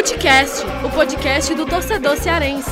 [0.00, 2.70] Futecast, o podcast do torcedor cearense.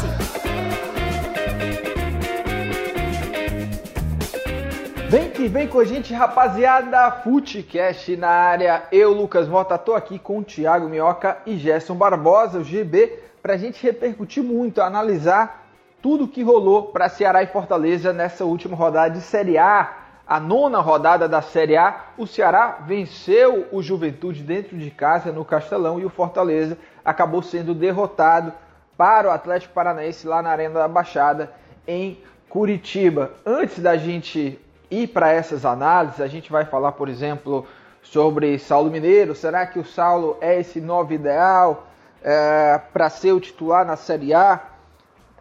[5.11, 7.11] Vem que vem com a gente, rapaziada.
[7.23, 8.85] Futecast na área.
[8.91, 13.59] Eu, Lucas Mota, tô aqui com o Thiago Minhoca e Gerson Barbosa, o GB, pra
[13.59, 15.67] gente repercutir muito, analisar
[16.01, 19.97] tudo que rolou para Ceará e Fortaleza nessa última rodada de Série A.
[20.27, 25.43] A nona rodada da Série A, o Ceará venceu o Juventude dentro de casa no
[25.43, 26.77] Castelão e o Fortaleza
[27.09, 28.53] acabou sendo derrotado
[28.95, 31.51] para o Atlético Paranaense lá na Arena da Baixada
[31.87, 33.33] em Curitiba.
[33.47, 37.67] Antes da gente ir para essas análises, a gente vai falar, por exemplo,
[38.03, 39.35] sobre Saulo Mineiro.
[39.35, 41.87] Será que o Saulo é esse novo ideal
[42.23, 44.61] é, para ser o titular na Série A?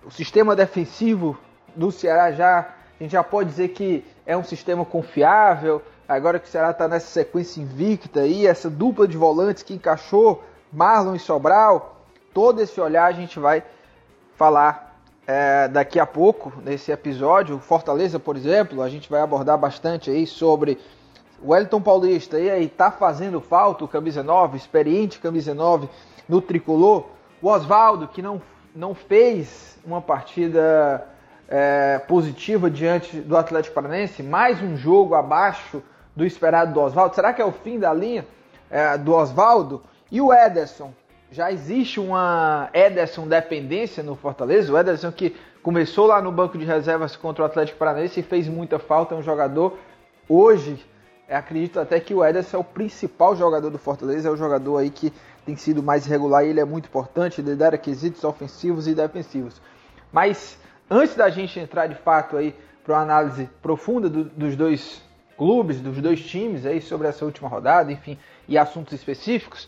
[0.05, 1.37] O sistema defensivo
[1.75, 5.81] do Ceará já, a gente já pode dizer que é um sistema confiável.
[6.07, 10.41] Agora que o Ceará está nessa sequência invicta aí, essa dupla de volantes que encaixou
[10.71, 12.01] Marlon e Sobral,
[12.33, 13.63] todo esse olhar a gente vai
[14.35, 14.87] falar
[15.25, 20.25] é, daqui a pouco, nesse episódio, Fortaleza, por exemplo, a gente vai abordar bastante aí
[20.25, 20.79] sobre
[21.41, 25.89] o Wellington Paulista, e aí, tá fazendo falta o camisa 9, experiente camisa 9
[26.27, 27.05] no tricolor,
[27.41, 28.41] o Oswaldo, que não,
[28.75, 31.07] não fez uma partida
[31.47, 35.83] é, positiva diante do Atlético Paranaense, mais um jogo abaixo
[36.15, 38.25] do esperado do Oswaldo, será que é o fim da linha
[38.69, 39.83] é, do Oswaldo?
[40.11, 40.93] E o Ederson,
[41.31, 44.71] já existe uma Ederson dependência no Fortaleza.
[44.71, 48.47] O Ederson que começou lá no banco de reservas contra o Atlético Paranaense e fez
[48.47, 49.77] muita falta, é um jogador
[50.29, 50.85] hoje,
[51.29, 54.89] acredito até que o Ederson é o principal jogador do Fortaleza, é o jogador aí
[54.89, 55.11] que
[55.45, 59.61] tem sido mais regular e ele é muito importante, ele dá requisitos ofensivos e defensivos.
[60.11, 60.57] Mas
[60.89, 65.01] antes da gente entrar de fato aí para uma análise profunda do, dos dois
[65.37, 69.67] clubes, dos dois times aí sobre essa última rodada, enfim, e assuntos específicos,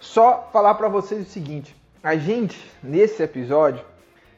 [0.00, 3.84] só falar para vocês o seguinte: a gente, nesse episódio,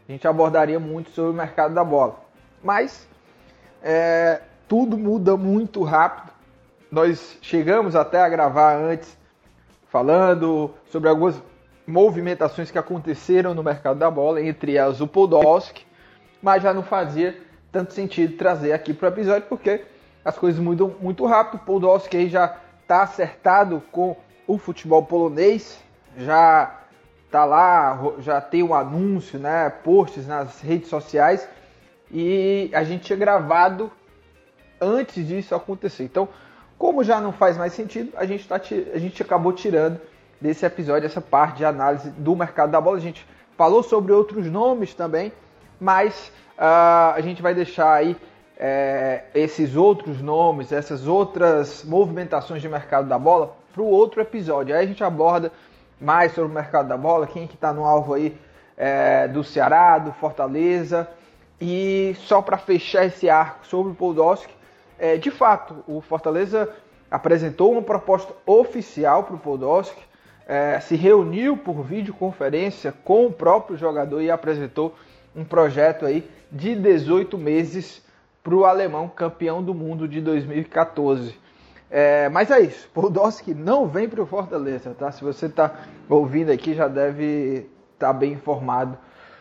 [0.08, 2.20] a gente abordaria muito sobre o mercado da bola,
[2.62, 3.06] mas
[3.82, 6.32] é, tudo muda muito rápido.
[6.90, 9.16] Nós chegamos até a gravar antes
[9.88, 11.40] falando sobre algumas
[11.86, 15.86] movimentações que aconteceram no mercado da bola, entre elas o Podolski,
[16.42, 17.36] mas já não fazia
[17.70, 19.84] tanto sentido trazer aqui para o episódio porque
[20.24, 21.60] as coisas mudam muito rápido.
[21.60, 24.16] O Podolski aí já está acertado com
[24.50, 25.78] o futebol polonês
[26.18, 26.80] já
[27.30, 31.48] tá lá, já tem um anúncio, né, posts nas redes sociais
[32.10, 33.92] e a gente tinha gravado
[34.80, 36.02] antes disso acontecer.
[36.02, 36.28] Então,
[36.76, 40.00] como já não faz mais sentido, a gente, tá, a gente acabou tirando
[40.40, 42.96] desse episódio essa parte de análise do mercado da bola.
[42.96, 43.24] A gente
[43.56, 45.32] falou sobre outros nomes também,
[45.78, 48.16] mas uh, a gente vai deixar aí
[48.58, 54.74] é, esses outros nomes, essas outras movimentações de mercado da bola para o outro episódio.
[54.74, 55.52] Aí a gente aborda
[56.00, 58.36] mais sobre o mercado da bola, quem que está no alvo aí
[58.76, 61.08] é, do Ceará, do Fortaleza.
[61.60, 64.52] E só para fechar esse arco sobre o Podolski,
[64.98, 66.68] é, de fato, o Fortaleza
[67.10, 70.02] apresentou uma proposta oficial para o Podolski,
[70.46, 74.94] é, se reuniu por videoconferência com o próprio jogador e apresentou
[75.34, 78.02] um projeto aí de 18 meses
[78.42, 81.38] para o alemão campeão do mundo de 2014.
[81.90, 85.10] É, mas é isso, Podolski não vem para o Fortaleza, tá?
[85.10, 85.74] Se você está
[86.08, 88.96] ouvindo aqui, já deve estar tá bem informado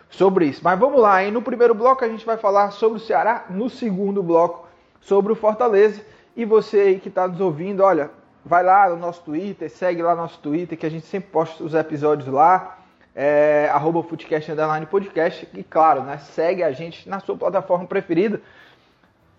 [0.09, 0.61] sobre isso.
[0.63, 1.31] Mas vamos lá, hein?
[1.31, 4.67] No primeiro bloco a gente vai falar sobre o Ceará, no segundo bloco
[4.99, 6.01] sobre o Fortaleza.
[6.35, 8.09] E você aí que está nos ouvindo, olha,
[8.43, 11.73] vai lá no nosso Twitter, segue lá nosso Twitter, que a gente sempre posta os
[11.73, 12.79] episódios lá,
[13.15, 15.47] é, arroba Footcast Underline Podcast.
[15.53, 18.41] E claro, né, segue a gente na sua plataforma preferida.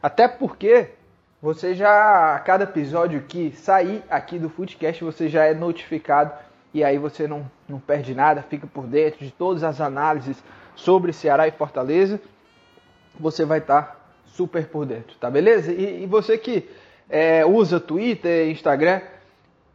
[0.02, 0.90] Até porque
[1.42, 6.32] você já, a cada episódio que sair aqui do Footcast, você já é notificado
[6.74, 10.42] e aí você não, não perde nada, fica por dentro de todas as análises
[10.76, 12.20] sobre Ceará e Fortaleza.
[13.18, 13.96] Você vai estar tá
[14.26, 15.72] super por dentro, tá beleza?
[15.72, 16.68] E, e você que
[17.08, 19.00] é, usa Twitter, Instagram,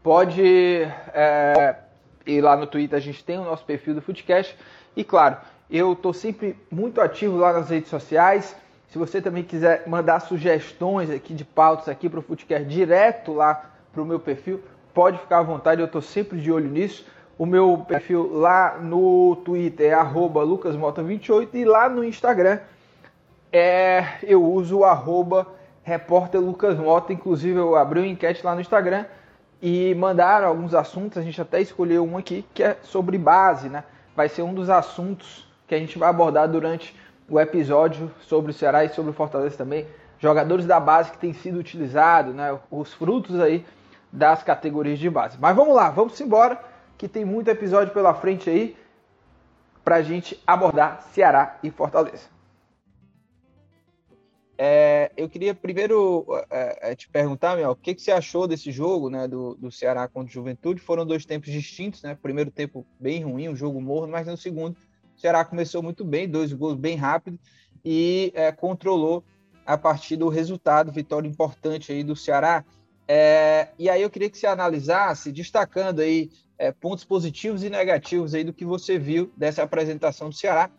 [0.04, 0.84] pode
[1.14, 1.76] é,
[2.28, 4.56] ir lá no Twitter, a gente tem o nosso perfil do Footcast.
[4.96, 5.38] E claro,
[5.70, 8.56] eu estou sempre muito ativo lá nas redes sociais.
[8.88, 13.72] Se você também quiser mandar sugestões aqui de pautas aqui para o Footcast direto lá
[13.92, 14.62] para o meu perfil,
[14.94, 17.06] pode ficar à vontade, eu estou sempre de olho nisso.
[17.38, 22.60] O meu perfil lá no Twitter é lucasmota28 e lá no Instagram
[23.52, 25.48] é, eu uso o arroba
[25.84, 27.12] repórterlucasmota.
[27.12, 29.06] Inclusive eu abri uma enquete lá no Instagram
[29.62, 33.84] e mandaram alguns assuntos, a gente até escolheu um aqui que é sobre base, né?
[34.16, 36.96] Vai ser um dos assuntos que a gente vai abordar durante
[37.30, 39.88] o episódio sobre o Ceará e sobre o Fortaleza também.
[40.20, 42.58] Jogadores da base que têm sido utilizados, né?
[42.72, 43.66] Os frutos aí
[44.12, 45.38] das categorias de base.
[45.40, 46.60] Mas vamos lá, vamos embora.
[46.98, 48.78] que tem muito episódio pela frente aí
[49.84, 52.30] para a gente abordar Ceará e Fortaleza.
[54.58, 58.72] É, eu queria primeiro é, é te perguntar, Mel, o que, que você achou desse
[58.72, 60.80] jogo né, do, do Ceará contra o Juventude?
[60.80, 62.18] Foram dois tempos distintos, né?
[62.20, 64.78] Primeiro tempo bem ruim, um jogo morno, mas no segundo
[65.16, 67.40] o Ceará começou muito bem, dois gols bem rápido
[67.84, 69.24] e é, controlou
[69.66, 72.64] a partir do resultado, vitória importante aí do Ceará.
[73.08, 78.34] É, e aí eu queria que você analisasse, destacando aí é, pontos positivos e negativos
[78.34, 80.70] aí do que você viu dessa apresentação do Ceará.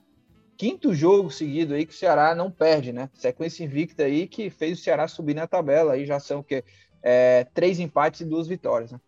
[0.56, 3.10] Quinto jogo seguido aí que o Ceará não perde, né?
[3.14, 5.92] Sequência invicta aí que fez o Ceará subir na tabela.
[5.92, 6.64] Aí já são que
[7.02, 8.92] é, três empates e duas vitórias.
[8.92, 9.00] Né?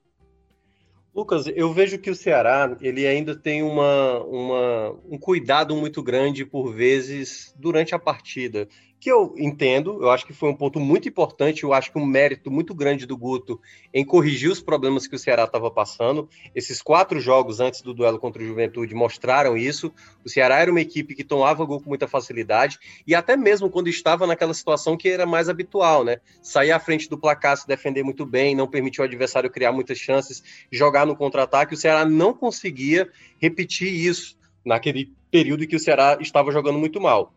[1.15, 6.45] Lucas, eu vejo que o Ceará ele ainda tem uma, uma, um cuidado muito grande
[6.45, 8.69] por vezes durante a partida
[9.01, 12.05] que eu entendo, eu acho que foi um ponto muito importante, eu acho que um
[12.05, 13.61] mérito muito grande do Guto
[13.95, 16.29] em corrigir os problemas que o Ceará estava passando.
[16.55, 19.93] Esses quatro jogos antes do duelo contra o Juventude mostraram isso.
[20.25, 23.89] O Ceará era uma equipe que tomava gol com muita facilidade e até mesmo quando
[23.89, 26.19] estava naquela situação que era mais habitual, né?
[26.43, 29.99] Sair à frente do placar, se defender muito bem, não permitir o adversário criar muitas
[29.99, 30.43] chances,
[30.73, 33.09] jogar no contra-ataque, o Ceará não conseguia
[33.41, 37.33] repetir isso naquele período em que o Ceará estava jogando muito mal.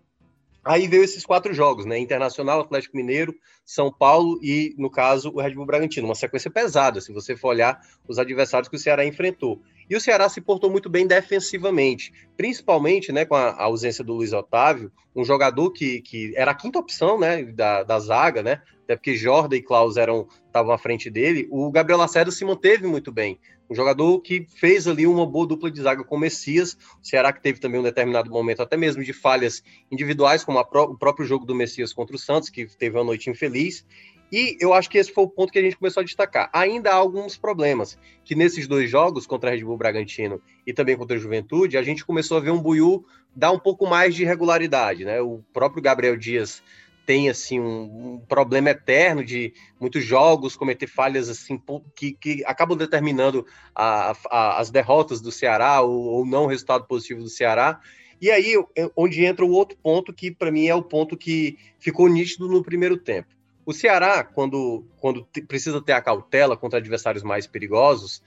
[0.64, 1.98] Aí veio esses quatro jogos, né?
[1.98, 3.34] Internacional, Atlético Mineiro,
[3.66, 6.08] São Paulo e, no caso, o Red Bull Bragantino.
[6.08, 9.60] Uma sequência pesada, se você for olhar os adversários que o Ceará enfrentou.
[9.90, 14.32] E o Ceará se portou muito bem defensivamente, principalmente né, com a ausência do Luiz
[14.32, 18.62] Otávio, um jogador que, que era a quinta opção né, da, da zaga, né?
[18.84, 21.48] Até porque Jordan e Klaus eram estavam à frente dele.
[21.50, 23.40] O Gabriel Lacerda se manteve muito bem
[23.72, 26.74] um jogador que fez ali uma boa dupla de zaga com o Messias.
[27.02, 30.84] O Ceará que teve também um determinado momento, até mesmo de falhas individuais, como pró
[30.84, 33.86] o próprio jogo do Messias contra o Santos, que teve uma noite infeliz.
[34.30, 36.50] E eu acho que esse foi o ponto que a gente começou a destacar.
[36.52, 40.98] Ainda há alguns problemas, que nesses dois jogos, contra a Red Bull Bragantino e também
[40.98, 44.26] contra a Juventude, a gente começou a ver um Buiu dar um pouco mais de
[44.26, 45.06] regularidade.
[45.06, 45.22] Né?
[45.22, 46.62] O próprio Gabriel Dias
[47.06, 51.62] tem assim um, um, problema eterno de muitos jogos cometer falhas assim
[51.96, 53.46] que, que acabam determinando
[53.76, 57.80] a, a, as derrotas do Ceará ou, ou não o resultado positivo do Ceará.
[58.22, 58.54] E aí
[58.96, 62.64] onde entra o outro ponto que para mim é o ponto que ficou nítido no
[62.64, 63.30] primeiro tempo.
[63.66, 68.22] O Ceará, quando, quando precisa ter a cautela contra adversários mais perigosos,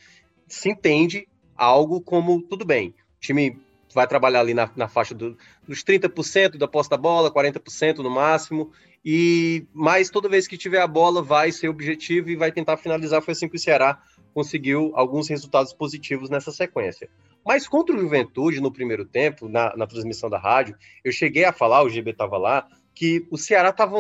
[0.47, 2.89] se entende algo como tudo bem.
[2.89, 3.59] O time
[3.95, 5.37] vai trabalhar ali na, na faixa do,
[5.67, 8.73] dos 30% da posta da bola, 40% no máximo,
[9.05, 13.23] e mas toda vez que tiver a bola vai ser objetivo e vai tentar finalizar.
[13.23, 14.03] Foi assim que o Ceará
[14.35, 17.09] conseguiu alguns resultados positivos nessa sequência.
[17.47, 21.53] Mas contra o Juventude, no primeiro tempo, na, na transmissão da rádio, eu cheguei a
[21.53, 23.97] falar, o GB estava lá, que o Ceará estava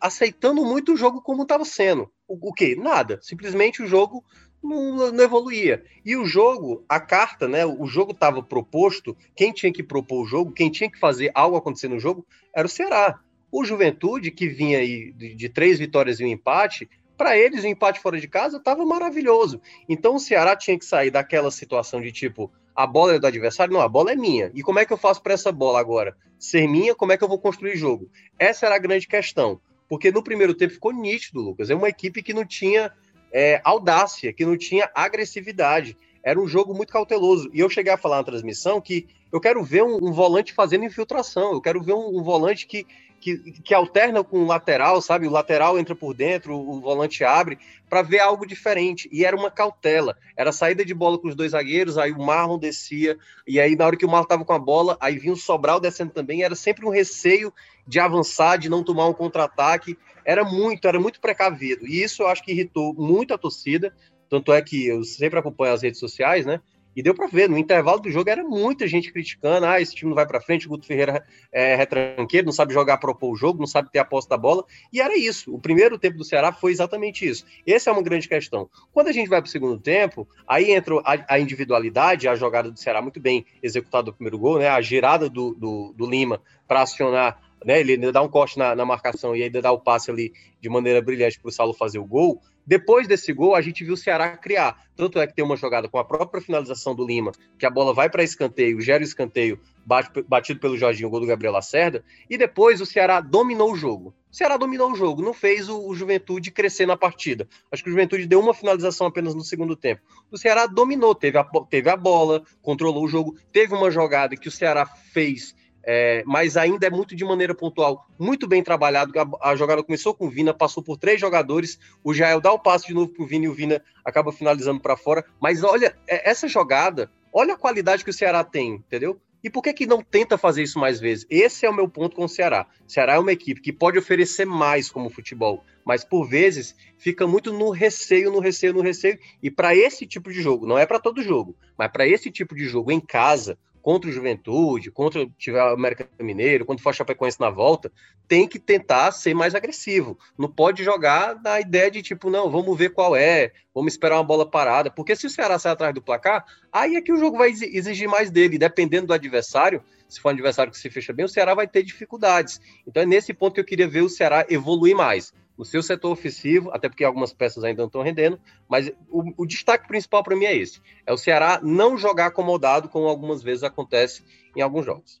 [0.00, 2.10] aceitando muito o jogo como estava sendo.
[2.26, 2.76] O, o quê?
[2.76, 3.18] Nada.
[3.22, 4.24] Simplesmente o jogo
[4.62, 5.84] não, não, evoluía.
[6.04, 7.64] E o jogo, a carta, né?
[7.64, 11.56] O jogo estava proposto, quem tinha que propor o jogo, quem tinha que fazer algo
[11.56, 13.20] acontecer no jogo, era o Ceará.
[13.50, 17.66] O Juventude, que vinha aí de, de três vitórias e um empate, para eles o
[17.66, 19.60] empate fora de casa estava maravilhoso.
[19.88, 23.74] Então o Ceará tinha que sair daquela situação de tipo, a bola é do adversário,
[23.74, 24.52] não, a bola é minha.
[24.54, 26.94] E como é que eu faço para essa bola agora ser minha?
[26.94, 28.08] Como é que eu vou construir jogo?
[28.38, 29.60] Essa era a grande questão.
[29.88, 31.70] Porque no primeiro tempo ficou nítido, Lucas.
[31.70, 32.92] É uma equipe que não tinha
[33.32, 35.96] é, audácia, que não tinha agressividade.
[36.22, 37.50] Era um jogo muito cauteloso.
[37.52, 40.84] E eu cheguei a falar na transmissão que eu quero ver um, um volante fazendo
[40.84, 42.86] infiltração, eu quero ver um, um volante que,
[43.20, 45.26] que, que, alterna com o lateral, sabe?
[45.26, 47.58] O lateral entra por dentro, o volante abre,
[47.88, 49.08] para ver algo diferente.
[49.12, 50.16] E era uma cautela.
[50.36, 53.86] Era saída de bola com os dois zagueiros, aí o Marlon descia, e aí na
[53.86, 56.42] hora que o Marlon estava com a bola, aí vinha o Sobral descendo também.
[56.42, 57.52] Era sempre um receio
[57.86, 59.96] de avançar, de não tomar um contra-ataque
[60.28, 61.86] era muito, era muito precavido.
[61.86, 63.94] E isso eu acho que irritou muito a torcida.
[64.28, 66.60] Tanto é que eu sempre acompanho as redes sociais, né?
[66.98, 70.08] E deu para ver, no intervalo do jogo era muita gente criticando: ah, esse time
[70.08, 73.60] não vai para frente, o Guto Ferreira é retranqueiro, não sabe jogar, propor o jogo,
[73.60, 74.64] não sabe ter a posse da bola.
[74.92, 75.54] E era isso.
[75.54, 77.46] O primeiro tempo do Ceará foi exatamente isso.
[77.64, 78.68] Essa é uma grande questão.
[78.92, 82.68] Quando a gente vai para o segundo tempo, aí entra a, a, individualidade, a jogada
[82.68, 84.68] do Ceará muito bem executada do primeiro gol, né?
[84.68, 87.80] A girada do, do, do Lima para acionar né?
[87.80, 91.00] Ele dá um corte na, na marcação e ainda dá o passe ali de maneira
[91.00, 92.40] brilhante para o Saulo fazer o gol.
[92.68, 94.76] Depois desse gol, a gente viu o Ceará criar.
[94.94, 97.94] Tanto é que tem uma jogada com a própria finalização do Lima, que a bola
[97.94, 102.04] vai para escanteio, gera o escanteio, bate, batido pelo Jorginho, gol do Gabriel Lacerda.
[102.28, 104.14] E depois o Ceará dominou o jogo.
[104.30, 107.48] O Ceará dominou o jogo, não fez o, o, Juventude crescer na partida.
[107.72, 110.02] Acho que o Juventude deu uma finalização apenas no segundo tempo.
[110.30, 113.34] O Ceará dominou, teve a, teve a bola, controlou o jogo.
[113.50, 115.54] Teve uma jogada que o Ceará fez
[115.90, 119.10] é, mas ainda é muito de maneira pontual, muito bem trabalhado.
[119.18, 122.58] A, a, jogada começou com o Vina, passou por três jogadores, o Jael dá o
[122.58, 125.24] passe de novo para o Vina e o Vina acaba finalizando para fora.
[125.40, 129.18] Mas olha, é, essa jogada, olha a qualidade que o Ceará tem, entendeu?
[129.42, 131.24] E por que, que não tenta fazer isso mais vezes?
[131.30, 132.66] Esse é o meu ponto com o Ceará.
[132.86, 137.26] O Ceará é uma equipe que pode oferecer mais como futebol, mas por vezes fica
[137.26, 139.18] muito no receio, no receio, no receio.
[139.42, 142.54] E para esse tipo de jogo, não é para todo jogo, mas para esse tipo
[142.54, 143.56] de jogo em casa,
[143.88, 147.90] contra o Juventude, contra tiver o América Mineiro, quando for a Chapecoense na volta,
[148.28, 150.18] tem que tentar ser mais agressivo.
[150.36, 154.24] Não pode jogar na ideia de tipo, não, vamos ver qual é, vamos esperar uma
[154.24, 157.38] bola parada, porque se o Ceará sair atrás do placar, aí é que o jogo
[157.38, 161.24] vai exigir mais dele, dependendo do adversário, se for um adversário que se fecha bem,
[161.24, 162.60] o Ceará vai ter dificuldades.
[162.86, 166.12] Então é nesse ponto que eu queria ver o Ceará evoluir mais no seu setor
[166.12, 170.36] ofensivo, até porque algumas peças ainda não estão rendendo, mas o, o destaque principal para
[170.36, 174.24] mim é esse: é o Ceará não jogar acomodado, como algumas vezes acontece
[174.56, 175.20] em alguns jogos.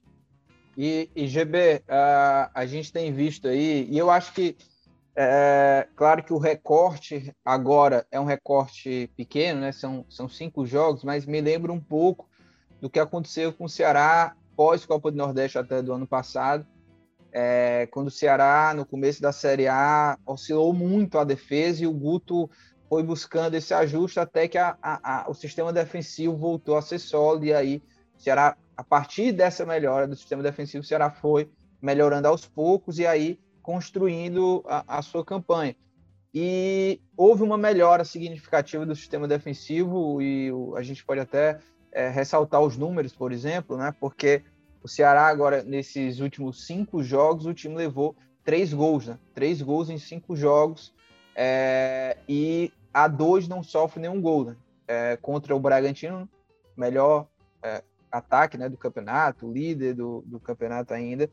[0.76, 4.56] E, e GB, uh, a gente tem visto aí, e eu acho que,
[5.16, 9.72] é, claro que o recorte agora é um recorte pequeno, né?
[9.72, 12.28] São, são cinco jogos, mas me lembra um pouco
[12.80, 16.64] do que aconteceu com o Ceará pós-Copa do Nordeste até do ano passado,
[17.40, 21.92] é, quando o Ceará, no começo da Série A, oscilou muito a defesa e o
[21.92, 22.50] Guto
[22.88, 26.98] foi buscando esse ajuste até que a, a, a, o sistema defensivo voltou a ser
[26.98, 27.80] sólido e aí
[28.16, 31.48] o Ceará, a partir dessa melhora do sistema defensivo, o Ceará foi
[31.80, 35.76] melhorando aos poucos e aí construindo a, sua campanha.
[36.34, 41.60] E houve uma melhora significativa do sistema defensivo e o, a gente pode até
[41.92, 43.94] é, ressaltar os números, por exemplo, né?
[44.00, 44.42] Porque
[44.82, 49.18] o Ceará, agora, nesses últimos cinco jogos, o time levou três gols, né?
[49.34, 50.94] Três gols em cinco jogos.
[51.34, 54.56] É, e a dois não sofre nenhum gol, né?
[54.86, 56.28] É, contra o Bragantino,
[56.76, 57.28] melhor
[57.62, 61.30] é, ataque né, do campeonato, líder do, do campeonato ainda,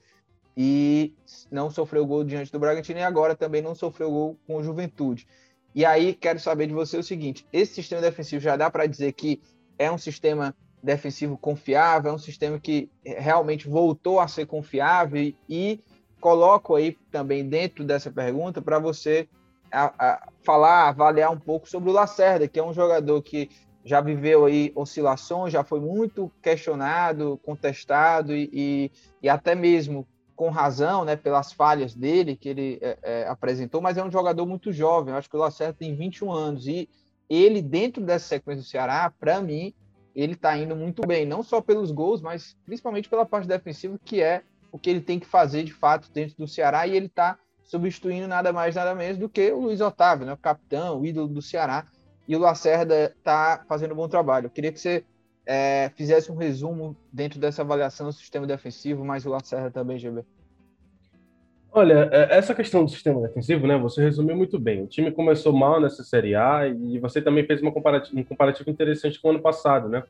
[0.58, 1.14] e
[1.52, 5.28] não sofreu gol diante do Bragantino e agora também não sofreu gol com o Juventude.
[5.74, 9.12] E aí quero saber de você o seguinte: esse sistema defensivo já dá para dizer
[9.14, 9.42] que
[9.78, 15.84] é um sistema defensivo confiável, é um sistema que realmente voltou a ser confiável e
[16.22, 19.28] coloco aí também dentro dessa pergunta para você
[19.72, 23.50] a, a, falar, avaliar um pouco sobre o Lacerda, que é um jogador que
[23.84, 30.50] já viveu aí oscilações, já foi muito questionado, contestado e, e, e até mesmo com
[30.50, 34.72] razão, né, pelas falhas dele que ele é, é, apresentou, mas é um jogador muito
[34.72, 35.14] jovem.
[35.14, 36.90] Eu acho que o Lacerda tem 21 anos e
[37.30, 39.74] ele dentro dessa sequência do Ceará, para mim,
[40.16, 44.22] ele está indo muito bem, não só pelos gols, mas principalmente pela parte defensiva, que
[44.22, 47.38] é o que ele tem que fazer de fato dentro do Ceará, e ele está
[47.64, 51.28] substituindo nada mais, nada menos do que o Luiz Otávio, né, o capitão, o ídolo
[51.28, 51.86] do Ceará,
[52.28, 54.48] e o Lacerda está fazendo um bom trabalho.
[54.48, 55.04] Eu queria que você
[55.46, 60.26] é, fizesse um resumo dentro dessa avaliação do sistema defensivo, mas o Lacerda também, GB.
[61.78, 63.78] Olha, é, essa questão do sistema defensivo, né?
[63.80, 64.84] Você resumiu muito bem.
[64.84, 69.20] O time começou mal nessa Série A e você também fez uma um comparativo interessante
[69.20, 70.02] com o ano passado, né?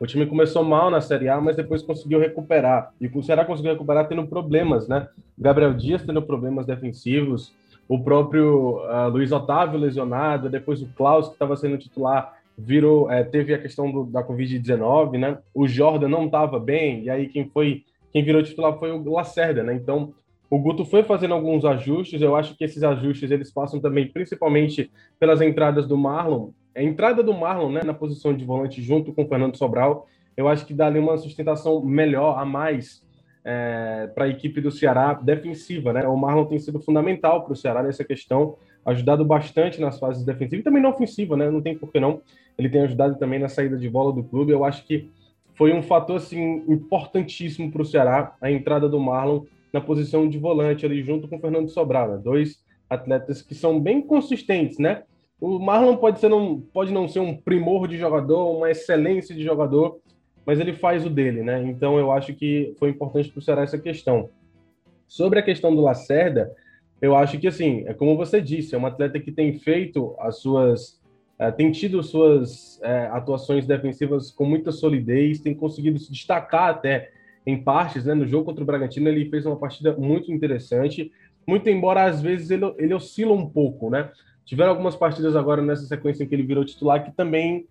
[0.00, 2.94] O time começou mal na Série A, mas depois conseguiu recuperar.
[2.98, 5.08] E o Ceará conseguiu recuperar tendo problemas, né?
[5.36, 7.52] Gabriel Dias tendo problemas defensivos,
[7.86, 13.22] o próprio uh, Luiz Otávio lesionado, depois o Klaus, que estava sendo titular, virou, é,
[13.24, 15.36] teve a questão do, da Covid-19, né?
[15.52, 19.62] O Jordan não estava bem, e aí quem foi, quem virou titular foi o Lacerda,
[19.62, 19.74] né?
[19.74, 20.14] Então,
[20.50, 24.90] o Guto foi fazendo alguns ajustes, eu acho que esses ajustes eles passam também principalmente
[25.18, 26.50] pelas entradas do Marlon.
[26.74, 30.48] A entrada do Marlon né, na posição de volante junto com o Fernando Sobral, eu
[30.48, 33.00] acho que dá ali uma sustentação melhor a mais
[33.44, 35.92] é, para a equipe do Ceará defensiva.
[35.92, 36.06] Né?
[36.08, 40.62] O Marlon tem sido fundamental para o Ceará nessa questão, ajudado bastante nas fases defensivas
[40.62, 41.48] e também na ofensiva, né?
[41.48, 42.22] não tem por que não.
[42.58, 44.50] Ele tem ajudado também na saída de bola do clube.
[44.50, 45.08] Eu acho que
[45.54, 50.38] foi um fator assim, importantíssimo para o Ceará a entrada do Marlon na posição de
[50.38, 52.20] volante ali junto com o Fernando Sobral, né?
[52.22, 52.58] dois
[52.88, 55.04] atletas que são bem consistentes, né?
[55.40, 59.42] O Marlon pode ser não pode não ser um primor de jogador, uma excelência de
[59.42, 60.00] jogador,
[60.44, 61.62] mas ele faz o dele, né?
[61.62, 64.28] Então eu acho que foi importante para o Ceará essa questão.
[65.06, 66.52] Sobre a questão do Lacerda,
[67.00, 70.38] eu acho que assim, é como você disse, é um atleta que tem feito as
[70.38, 71.00] suas
[71.38, 77.12] é, tem tido suas é, atuações defensivas com muita solidez, tem conseguido se destacar até
[77.50, 78.14] em partes, né?
[78.14, 81.10] No jogo contra o Bragantino, ele fez uma partida muito interessante,
[81.46, 84.10] muito embora às vezes ele, ele oscila um pouco, né?
[84.44, 87.66] Tiveram algumas partidas agora nessa sequência que ele virou titular que também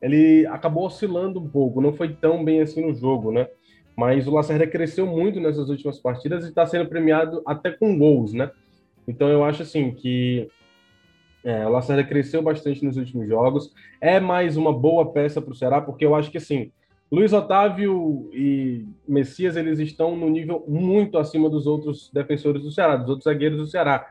[0.00, 3.48] ele acabou oscilando um pouco, não foi tão bem assim no jogo, né?
[3.96, 8.32] Mas o Lacerda cresceu muito nessas últimas partidas e está sendo premiado até com gols,
[8.32, 8.50] né?
[9.06, 10.48] Então eu acho assim que
[11.44, 13.72] é, o Lacerda cresceu bastante nos últimos jogos.
[14.00, 16.72] É mais uma boa peça para o Ceará, porque eu acho que assim
[17.14, 22.96] Luiz Otávio e Messias, eles estão no nível muito acima dos outros defensores do Ceará,
[22.96, 24.04] dos outros zagueiros do Ceará.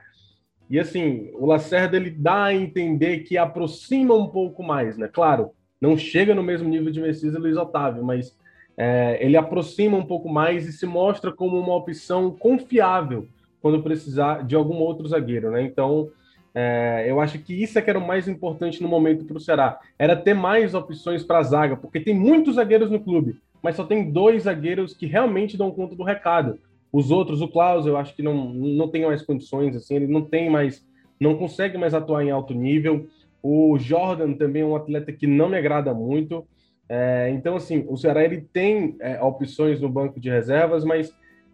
[0.70, 5.10] E assim, o Lacerda ele dá a entender que aproxima um pouco mais, né?
[5.12, 8.38] Claro, não chega no mesmo nível de Messias e Luiz Otávio, mas
[8.78, 13.28] é, ele aproxima um pouco mais e se mostra como uma opção confiável
[13.62, 15.62] quando precisar de algum outro zagueiro, né?
[15.62, 16.10] Então,
[16.56, 19.40] é, eu acho que isso é que era o mais importante no momento para o
[19.40, 23.76] Ceará, era ter mais opções para a zaga, porque tem muitos zagueiros no clube, mas
[23.76, 26.60] só tem dois zagueiros que realmente dão conta do recado.
[26.92, 30.22] Os outros, o Klaus, eu acho que não, não tem mais condições, assim, ele não
[30.22, 30.86] tem mais,
[31.20, 33.08] não consegue mais atuar em alto nível.
[33.42, 36.46] O Jordan também é um atleta que não me agrada muito.
[36.88, 41.12] É, então, assim, o Ceará ele tem é, opções no banco de reservas, mas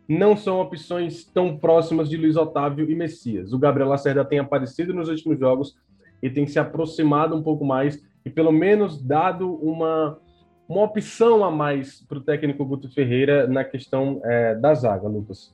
[0.09, 3.53] não são opções tão próximas de Luiz Otávio e Messias.
[3.53, 5.77] O Gabriel Lacerda tem aparecido nos últimos jogos
[6.19, 10.19] e tem se aproximado um pouco mais e pelo menos dado uma,
[10.67, 15.51] uma opção a mais para o técnico Guto Ferreira na questão é, da zaga, Lucas.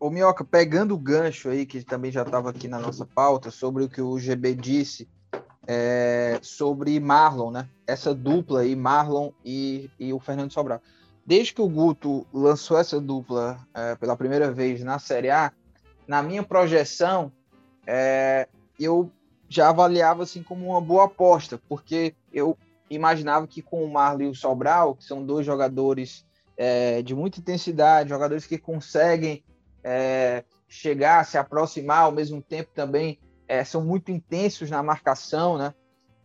[0.00, 3.84] Ô Minhoca, pegando o gancho aí, que também já estava aqui na nossa pauta, sobre
[3.84, 5.06] o que o GB disse
[5.66, 7.68] é, sobre Marlon, né?
[7.86, 10.80] Essa dupla aí, Marlon e, e o Fernando Sobral
[11.26, 15.52] desde que o Guto lançou essa dupla é, pela primeira vez na Série A,
[16.06, 17.32] na minha projeção,
[17.86, 19.10] é, eu
[19.48, 22.58] já avaliava assim como uma boa aposta, porque eu
[22.90, 26.26] imaginava que com o Marlon e o Sobral, que são dois jogadores
[26.56, 29.42] é, de muita intensidade, jogadores que conseguem
[29.82, 35.74] é, chegar, se aproximar, ao mesmo tempo também é, são muito intensos na marcação, né?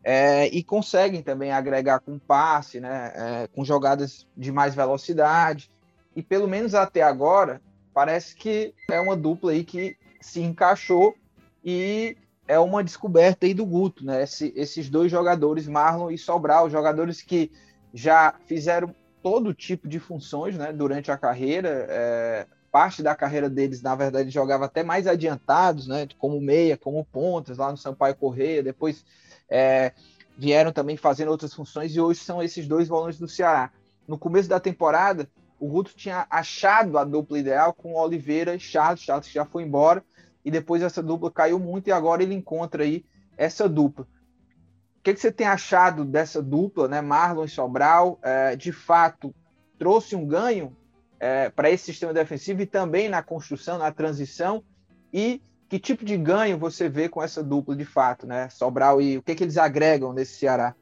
[0.03, 5.69] É, e conseguem também agregar com passe, né, é, com jogadas de mais velocidade.
[6.15, 7.61] E pelo menos até agora,
[7.93, 11.15] parece que é uma dupla aí que se encaixou
[11.63, 14.23] e é uma descoberta aí do Guto, né?
[14.23, 17.51] Esse, esses dois jogadores, Marlon e Sobral, jogadores que
[17.93, 21.85] já fizeram todo tipo de funções né, durante a carreira.
[21.89, 26.07] É, parte da carreira deles, na verdade, jogava até mais adiantados, né?
[26.17, 29.05] Como meia, como pontas, lá no Sampaio Correia, depois
[29.49, 29.93] é,
[30.37, 33.71] vieram também fazendo outras funções e hoje são esses dois volantes do Ceará.
[34.07, 39.01] No começo da temporada, o Guto tinha achado a dupla ideal com Oliveira e Charles,
[39.01, 40.03] Charles já foi embora,
[40.43, 43.03] e depois essa dupla caiu muito e agora ele encontra aí
[43.37, 44.05] essa dupla.
[44.05, 47.01] O que, que você tem achado dessa dupla, né?
[47.01, 49.33] Marlon e Sobral, é, de fato,
[49.77, 50.75] trouxe um ganho
[51.19, 54.63] é, para esse sistema defensivo e também na construção, na transição,
[55.11, 58.49] e que tipo de ganho você vê com essa dupla de fato, né?
[58.49, 60.75] Sobral e o que, que eles agregam nesse Ceará?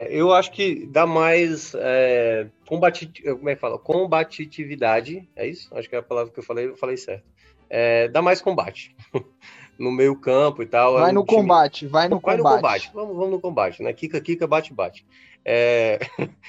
[0.00, 3.78] É, eu acho que dá mais é, como é que fala?
[3.78, 5.68] combatividade, é isso?
[5.72, 7.24] Acho que é a palavra que eu falei, eu falei certo.
[7.70, 8.96] É, dá mais combate
[9.78, 10.94] no meio campo e tal.
[10.94, 11.42] Vai é um no time...
[11.42, 12.52] combate, vai no vai combate.
[12.52, 12.90] No combate.
[12.92, 13.92] Vamos, vamos no combate, né?
[13.92, 15.06] Kika, Kika, bate, bate.
[15.44, 15.98] É...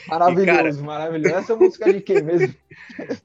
[0.08, 0.86] Maravilhoso, cara...
[0.86, 1.36] maravilhoso.
[1.36, 2.56] Essa música de quem mesmo?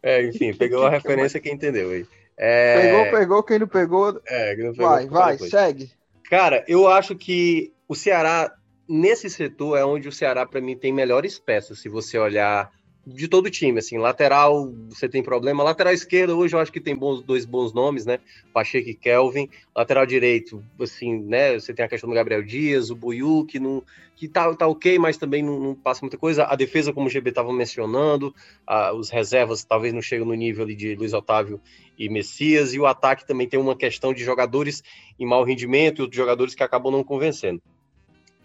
[0.03, 2.07] É, enfim, pegou a referência que entendeu aí.
[2.37, 2.81] É...
[2.81, 4.21] Pegou, pegou, quem não pegou.
[4.27, 5.51] É, quem não pegou vai, vai, depois.
[5.51, 5.93] segue.
[6.29, 8.53] Cara, eu acho que o Ceará,
[8.89, 11.79] nesse setor, é onde o Ceará, para mim, tem melhores peças.
[11.79, 12.71] Se você olhar
[13.07, 16.97] de todo time, assim, lateral você tem problema, lateral esquerda hoje eu acho que tem
[16.97, 18.19] bons, dois bons nomes, né,
[18.53, 22.97] Pacheco e Kelvin, lateral direito, assim, né, você tem a questão do Gabriel Dias, o
[22.97, 23.83] Buiu, que, não,
[24.17, 27.11] que tá, tá ok, mas também não, não passa muita coisa, a defesa, como o
[27.11, 28.35] GB estava mencionando,
[28.67, 31.61] a, os reservas talvez não chegam no nível ali de Luiz Otávio
[31.99, 34.83] e Messias, e o ataque também tem uma questão de jogadores
[35.19, 37.61] em mau rendimento e outros jogadores que acabam não convencendo.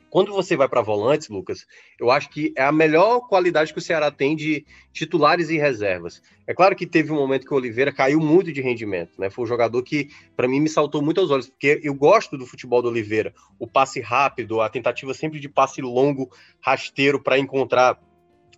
[0.09, 1.65] Quando você vai para volantes, Lucas,
[1.99, 6.21] eu acho que é a melhor qualidade que o Ceará tem de titulares e reservas.
[6.47, 9.29] É claro que teve um momento que o Oliveira caiu muito de rendimento, né?
[9.29, 12.45] Foi um jogador que, para mim, me saltou muito aos olhos, porque eu gosto do
[12.45, 13.33] futebol do Oliveira.
[13.59, 17.99] O passe rápido, a tentativa sempre de passe longo, rasteiro, para encontrar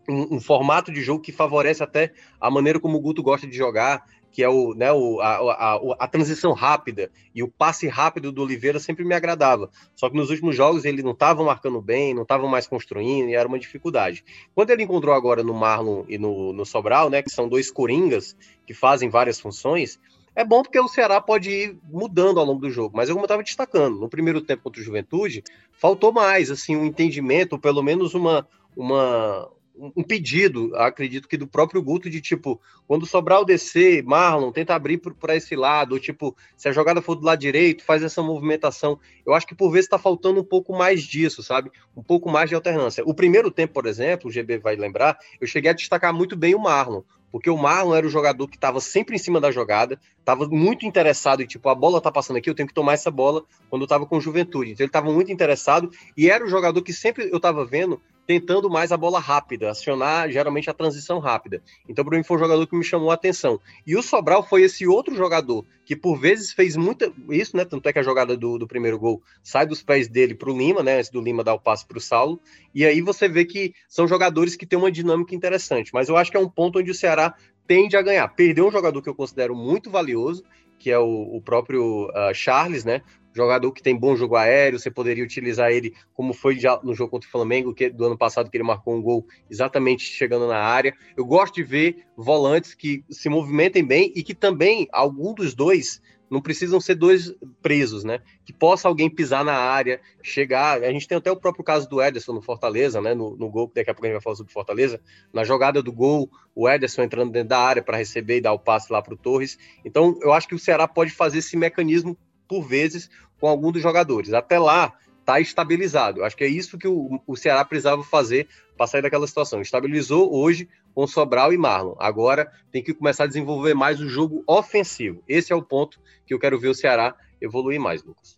[0.07, 3.55] um, um, formato de jogo que favorece até a maneira como o Guto gosta de
[3.55, 8.31] jogar que é o, né, o, a, a, a, transição rápida e o passe rápido
[8.31, 9.69] do Oliveira sempre me agradava.
[9.95, 13.35] Só que nos últimos jogos ele não estava marcando bem, não estava mais construindo e
[13.35, 14.23] era uma dificuldade.
[14.55, 18.35] Quando ele encontrou agora no Marlon e no, no Sobral, né, que são dois coringas
[18.65, 19.99] que fazem várias funções,
[20.33, 23.25] é bom porque o Ceará pode ir mudando ao longo do jogo, mas como eu
[23.25, 27.83] estava destacando, no primeiro tempo contra o Juventude, faltou mais, assim, um entendimento, ou pelo
[27.83, 33.45] menos uma, uma, um pedido, acredito que do próprio Guto, de tipo, quando sobrar o
[33.45, 37.39] DC, Marlon, tenta abrir para esse lado, ou tipo, se a jogada for do lado
[37.39, 38.99] direito, faz essa movimentação.
[39.25, 41.71] Eu acho que por vezes está faltando um pouco mais disso, sabe?
[41.95, 43.03] Um pouco mais de alternância.
[43.05, 46.53] O primeiro tempo, por exemplo, o GB vai lembrar, eu cheguei a destacar muito bem
[46.53, 49.99] o Marlon, porque o Marlon era o jogador que estava sempre em cima da jogada,
[50.19, 53.09] estava muito interessado em, tipo, a bola tá passando aqui, eu tenho que tomar essa
[53.09, 54.71] bola quando eu estava com juventude.
[54.71, 58.69] Então ele estava muito interessado e era o jogador que sempre eu estava vendo tentando
[58.69, 61.61] mais a bola rápida, acionar geralmente a transição rápida.
[61.87, 63.59] Então, para mim, foi um jogador que me chamou a atenção.
[63.85, 67.11] E o Sobral foi esse outro jogador que, por vezes, fez muita.
[67.29, 67.65] Isso, né?
[67.65, 70.57] Tanto é que a jogada do, do primeiro gol sai dos pés dele para o
[70.57, 70.97] Lima, né?
[70.97, 72.39] Antes do Lima dar o passe para o Saulo.
[72.73, 75.91] E aí você vê que são jogadores que têm uma dinâmica interessante.
[75.93, 77.35] Mas eu acho que é um ponto onde o Ceará
[77.67, 78.27] tende a ganhar.
[78.29, 80.43] Perdeu um jogador que eu considero muito valioso,
[80.77, 83.01] que é o, o próprio uh, Charles, né?
[83.33, 87.27] Jogador que tem bom jogo aéreo, você poderia utilizar ele como foi no jogo contra
[87.27, 90.95] o Flamengo, que do ano passado que ele marcou um gol exatamente chegando na área.
[91.15, 96.01] Eu gosto de ver volantes que se movimentem bem e que também algum dos dois
[96.31, 98.21] não precisam ser dois presos, né?
[98.45, 100.81] Que possa alguém pisar na área, chegar.
[100.81, 103.13] A gente tem até o próprio caso do Ederson no Fortaleza, né?
[103.13, 105.01] No, no gol, daqui a pouco a gente vai falar sobre Fortaleza.
[105.33, 108.59] Na jogada do gol, o Ederson entrando dentro da área para receber e dar o
[108.59, 109.59] passe lá para o Torres.
[109.83, 112.17] Então, eu acho que o Ceará pode fazer esse mecanismo
[112.51, 113.09] por vezes
[113.39, 114.33] com algum dos jogadores.
[114.33, 116.21] Até lá, está estabilizado.
[116.21, 119.61] Acho que é isso que o, o Ceará precisava fazer para sair daquela situação.
[119.61, 121.95] Estabilizou hoje com Sobral e Marlon.
[121.97, 125.23] Agora tem que começar a desenvolver mais o jogo ofensivo.
[125.29, 128.37] Esse é o ponto que eu quero ver o Ceará evoluir mais, Lucas.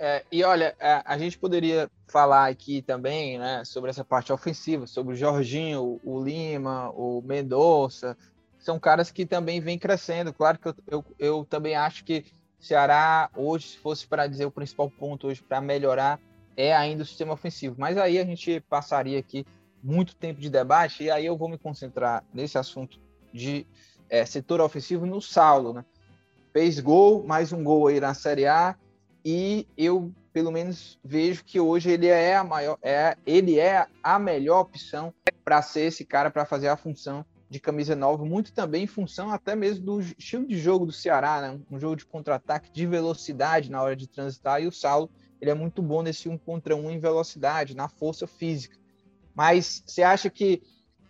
[0.00, 4.84] É, e olha, a, a, gente poderia falar aqui também né, sobre essa parte ofensiva,
[4.84, 8.18] sobre o Jorginho, o, o Lima, o Mendonça.
[8.58, 10.32] São caras que também vêm crescendo.
[10.32, 12.24] Claro que eu, eu, eu também acho que
[12.66, 16.20] Ceará, hoje, se fosse para dizer o principal ponto hoje para melhorar,
[16.56, 17.76] é ainda o sistema ofensivo.
[17.78, 19.46] Mas aí a gente passaria aqui
[19.82, 22.98] muito tempo de debate, e aí eu vou me concentrar nesse assunto
[23.32, 23.64] de
[24.10, 25.74] é, setor ofensivo no Saulo.
[25.74, 25.84] Né?
[26.52, 28.74] Fez gol, mais um gol aí na Série A,
[29.24, 34.18] e eu, pelo menos, vejo que hoje ele é a maior, é, ele é a
[34.18, 37.24] melhor opção para ser esse cara para fazer a função
[37.56, 41.40] de camisa 9, muito também em função até mesmo do estilo de jogo do Ceará,
[41.40, 41.60] né?
[41.70, 45.54] um jogo de contra-ataque, de velocidade na hora de transitar, e o Saulo ele é
[45.54, 48.76] muito bom nesse um contra um em velocidade, na força física.
[49.34, 50.62] Mas você acha que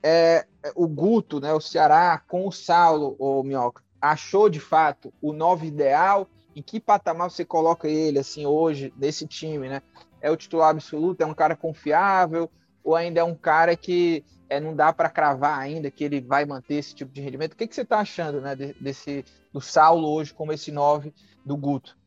[0.02, 5.32] é, o Guto, né, o Ceará, com o Saulo, o Minhoca, achou de fato o
[5.32, 6.28] 9 ideal?
[6.54, 9.68] Em que patamar você coloca ele assim hoje, nesse time?
[9.68, 9.82] Né?
[10.20, 11.20] É o titular absoluto?
[11.20, 12.50] É um cara confiável?
[12.86, 16.44] Ou ainda é um cara que é, não dá para cravar ainda que ele vai
[16.44, 17.54] manter esse tipo de rendimento.
[17.54, 21.12] O que, que você está achando né, desse do Saulo hoje como esse 9
[21.44, 21.98] do Guto?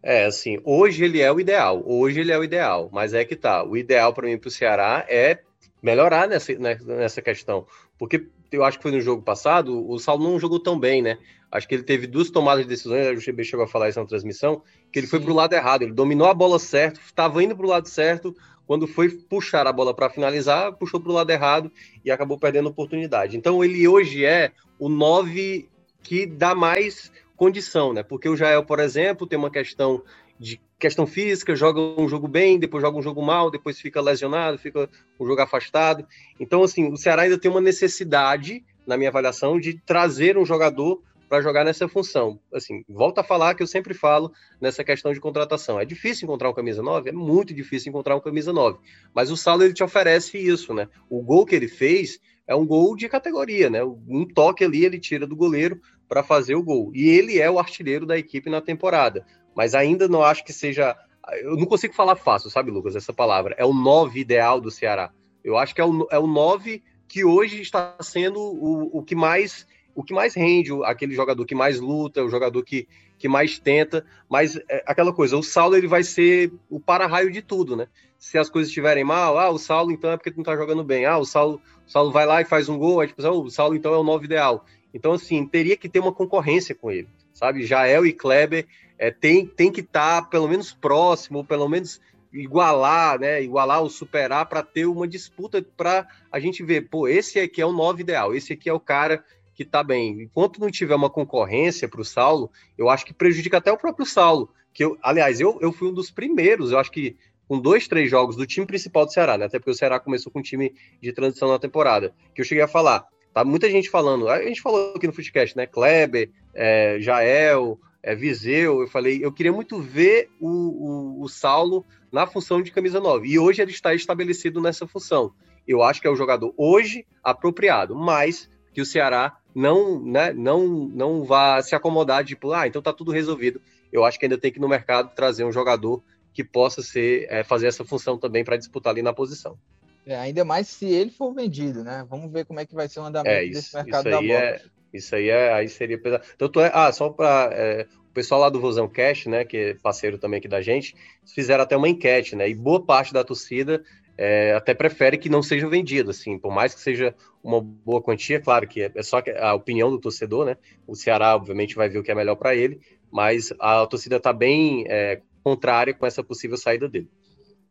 [0.00, 3.34] É, assim, hoje ele é o ideal, hoje ele é o ideal, mas é que
[3.34, 5.40] tá, o ideal para mim para o Ceará é
[5.82, 7.66] melhorar nessa, né, nessa questão,
[7.98, 11.18] porque eu acho que foi no jogo passado, o Saulo não jogou tão bem, né?
[11.52, 14.06] Acho que ele teve duas tomadas de decisões, o GB chegou a falar isso na
[14.06, 15.10] transmissão, que ele Sim.
[15.10, 17.88] foi para o lado errado, ele dominou a bola certo, estava indo para o lado
[17.88, 18.34] certo,
[18.70, 21.72] quando foi puxar a bola para finalizar, puxou para o lado errado
[22.04, 23.36] e acabou perdendo a oportunidade.
[23.36, 25.68] Então ele hoje é o 9
[26.04, 28.04] que dá mais condição, né?
[28.04, 30.04] Porque o Jael, por exemplo, tem uma questão
[30.38, 34.56] de questão física, joga um jogo bem, depois joga um jogo mal, depois fica lesionado,
[34.56, 36.06] fica um jogo afastado.
[36.38, 41.02] Então, assim, o Ceará ainda tem uma necessidade, na minha avaliação, de trazer um jogador
[41.30, 42.40] para jogar nessa função.
[42.52, 45.78] Assim, volta a falar que eu sempre falo nessa questão de contratação.
[45.78, 47.10] É difícil encontrar um camisa 9?
[47.10, 48.80] É muito difícil encontrar um camisa 9.
[49.14, 50.88] Mas o Saulo ele te oferece isso, né?
[51.08, 53.80] O gol que ele fez é um gol de categoria, né?
[53.84, 56.90] Um toque ali ele tira do goleiro para fazer o gol.
[56.92, 59.24] E ele é o artilheiro da equipe na temporada.
[59.54, 60.96] Mas ainda não acho que seja.
[61.42, 63.54] Eu não consigo falar fácil, sabe, Lucas, essa palavra.
[63.56, 65.12] É o 9 ideal do Ceará.
[65.44, 69.14] Eu acho que é o, é o 9 que hoje está sendo o, o que
[69.14, 69.64] mais
[69.94, 72.86] o que mais rende, aquele jogador que mais luta, o jogador que,
[73.18, 77.42] que mais tenta, mas é aquela coisa, o Saulo ele vai ser o para-raio de
[77.42, 77.88] tudo, né?
[78.18, 81.06] Se as coisas estiverem mal, ah, o Saulo então é porque não tá jogando bem,
[81.06, 83.50] ah, o Saulo, o Saulo vai lá e faz um gol, aí tipo, oh, o
[83.50, 84.64] Saulo então é o novo ideal.
[84.92, 87.64] Então, assim, teria que ter uma concorrência com ele, sabe?
[87.64, 88.66] Jael e Kleber
[88.98, 92.00] é, tem, tem que estar tá, pelo menos próximo, pelo menos
[92.32, 93.42] igualar, né?
[93.42, 97.66] Igualar ou superar para ter uma disputa para a gente ver, pô, esse aqui é
[97.66, 99.24] o novo ideal, esse aqui é o cara
[99.60, 100.22] que está bem.
[100.22, 104.06] Enquanto não tiver uma concorrência para o Saulo, eu acho que prejudica até o próprio
[104.06, 104.50] Saulo.
[104.72, 107.14] Que eu, aliás, eu, eu fui um dos primeiros, eu acho que
[107.46, 109.44] com dois, três jogos do time principal do Ceará, né?
[109.44, 112.64] Até porque o Ceará começou com um time de transição na temporada, que eu cheguei
[112.64, 113.04] a falar.
[113.34, 115.66] Tá muita gente falando, a gente falou aqui no Footcast, né?
[115.66, 121.84] Kleber, é, Jael, é, Viseu, eu falei, eu queria muito ver o, o, o Saulo
[122.10, 123.28] na função de camisa 9.
[123.28, 125.34] E hoje ele está estabelecido nessa função.
[125.68, 130.66] Eu acho que é o jogador hoje apropriado, mas que o Ceará não, né, não,
[130.66, 133.60] não vá se acomodar de, tipo, ah, então tá tudo resolvido.
[133.92, 137.42] Eu acho que ainda tem que no mercado trazer um jogador que possa ser é,
[137.42, 139.58] fazer essa função também para disputar ali na posição.
[140.06, 142.06] É, ainda mais se ele for vendido, né?
[142.08, 144.16] Vamos ver como é que vai ser o andamento é, isso, desse mercado isso da
[144.16, 144.32] bola.
[144.32, 146.24] É, isso aí é, aí seria pesado.
[146.38, 149.74] Tanto é, ah, só para é, o pessoal lá do Vozão Cash, né, que é
[149.74, 150.96] parceiro também aqui da gente,
[151.32, 152.48] fizeram até uma enquete, né?
[152.48, 153.82] E boa parte da torcida
[154.22, 158.38] é, até prefere que não seja vendido, assim, por mais que seja uma boa quantia,
[158.38, 160.58] claro que é, é só a opinião do torcedor, né?
[160.86, 164.30] O Ceará, obviamente, vai ver o que é melhor para ele, mas a torcida está
[164.30, 167.10] bem é, contrária com essa possível saída dele.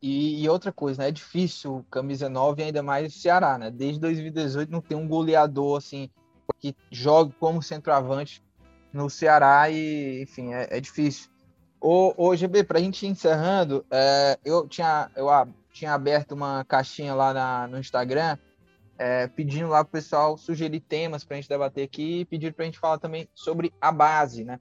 [0.01, 1.09] E, e, outra coisa, né?
[1.09, 3.69] É difícil camisa 9 ainda mais o Ceará, né?
[3.69, 6.09] Desde 2018 não tem um goleador assim
[6.59, 8.41] que jogue como centroavante
[8.91, 11.29] no Ceará e, enfim, é, é difícil.
[11.79, 15.29] Ô, ô GB, para a gente ir encerrando, é, eu, tinha, eu
[15.79, 18.37] tinha aberto uma caixinha lá na, no Instagram
[18.99, 22.53] é, pedindo lá para o pessoal sugerir temas para a gente debater aqui e pedir
[22.53, 24.59] para a gente falar também sobre a base, né?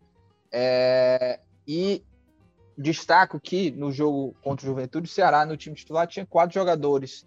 [0.53, 2.05] É, e
[2.77, 7.27] destaco que no jogo contra o Juventude, o Ceará, no time titular, tinha quatro jogadores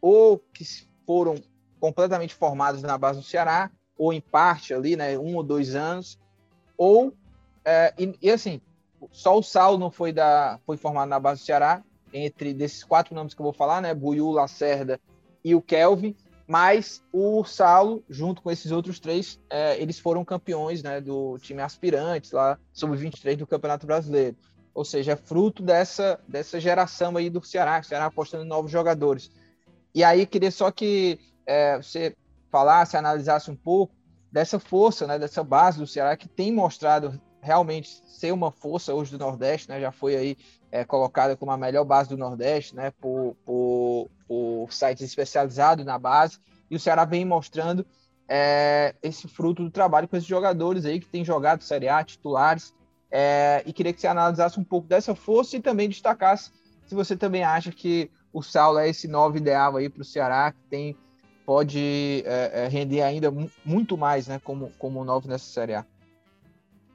[0.00, 0.64] ou que
[1.06, 1.34] foram
[1.78, 6.18] completamente formados na base do Ceará, ou em parte ali, né, um ou dois anos,
[6.78, 7.12] ou
[7.64, 8.60] é, e, e, assim,
[9.12, 13.14] só o Saulo não foi da foi formado na base do Ceará, entre desses quatro
[13.14, 15.00] nomes que eu vou falar, né, Buiu, Lacerda
[15.44, 16.14] e o Kelvin,
[16.46, 21.60] mas o Saulo, junto com esses outros três, é, eles foram campeões, né, do time
[21.60, 24.34] aspirantes lá, sobre 23 do Campeonato Brasileiro.
[24.72, 28.70] Ou seja, é fruto dessa, dessa geração aí do Ceará, o Ceará apostando em novos
[28.70, 29.30] jogadores.
[29.94, 32.16] E aí queria só que é, você
[32.50, 33.94] falasse, analisasse um pouco
[34.32, 39.12] dessa força, né, dessa base do Ceará que tem mostrado realmente ser uma força hoje
[39.12, 40.36] do Nordeste, né, já foi aí
[40.70, 45.98] é, colocada como a melhor base do Nordeste, né, por, por, por sites especializados na
[45.98, 46.38] base,
[46.70, 47.86] e o Ceará vem mostrando
[48.28, 52.74] é, esse fruto do trabalho com esses jogadores aí que têm jogado Série A, titulares,
[53.10, 56.50] é, e queria que você analisasse um pouco dessa força e também destacasse
[56.88, 60.50] se você também acha que o Saulo é esse novo ideal aí para o Ceará,
[60.52, 60.96] que tem
[61.44, 63.32] pode é, é, render ainda
[63.64, 65.86] muito mais, né, como, como novo nessa Série A.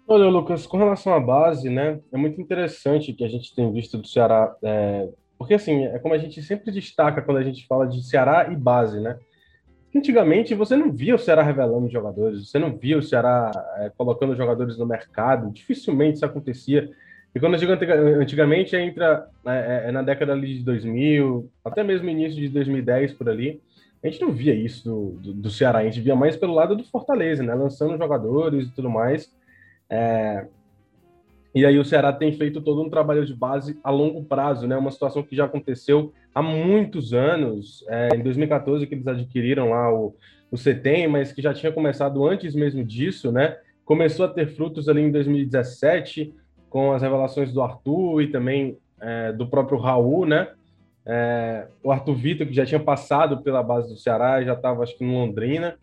[0.06, 3.98] Olha, Lucas, com relação à base, né, é muito interessante que a gente tem visto
[3.98, 7.88] do Ceará, é, porque assim, é como a gente sempre destaca quando a gente fala
[7.88, 9.18] de Ceará e base, né?
[9.96, 14.36] Antigamente você não via o Ceará revelando jogadores, você não via o Ceará é, colocando
[14.36, 16.90] jogadores no mercado, dificilmente isso acontecia.
[17.34, 17.72] E quando eu digo
[18.22, 23.62] antigamente, entra é, é, na década de 2000, até mesmo início de 2010 por ali,
[24.04, 26.76] a gente não via isso do, do, do, Ceará, a gente via mais pelo lado
[26.76, 27.54] do Fortaleza, né?
[27.54, 29.32] Lançando jogadores e tudo mais.
[29.90, 30.48] É...
[31.56, 34.76] E aí o Ceará tem feito todo um trabalho de base a longo prazo, né?
[34.76, 37.86] Uma situação que já aconteceu há muitos anos.
[37.88, 40.16] É, em 2014 que eles adquiriram lá o,
[40.50, 43.58] o CETEM, mas que já tinha começado antes mesmo disso, né?
[43.86, 46.34] Começou a ter frutos ali em 2017
[46.70, 50.48] com as revelações do Arthur e também é, do próprio Raul, né?
[51.06, 54.98] É, o Arthur Vitor, que já tinha passado pela base do Ceará, já estava, acho
[54.98, 55.78] que, no Londrina.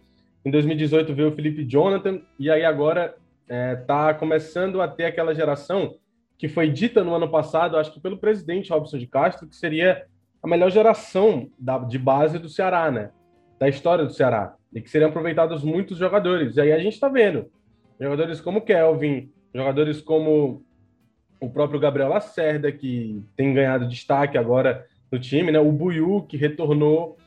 [0.44, 3.14] Em 2018 veio o Felipe Jonathan, e aí agora
[3.50, 5.96] está é, começando a ter aquela geração
[6.38, 10.06] que foi dita no ano passado, acho que pelo presidente Robson de Castro, que seria
[10.42, 13.10] a melhor geração da, de base do Ceará, né?
[13.58, 14.54] Da história do Ceará.
[14.72, 16.56] E que seriam aproveitados muitos jogadores.
[16.56, 17.50] E aí a gente está vendo.
[18.00, 20.64] Jogadores como Kelvin, jogadores como
[21.38, 25.58] o próprio Gabriel Lacerda, que tem ganhado destaque agora no time, né?
[25.58, 27.18] O Buiu, que retornou.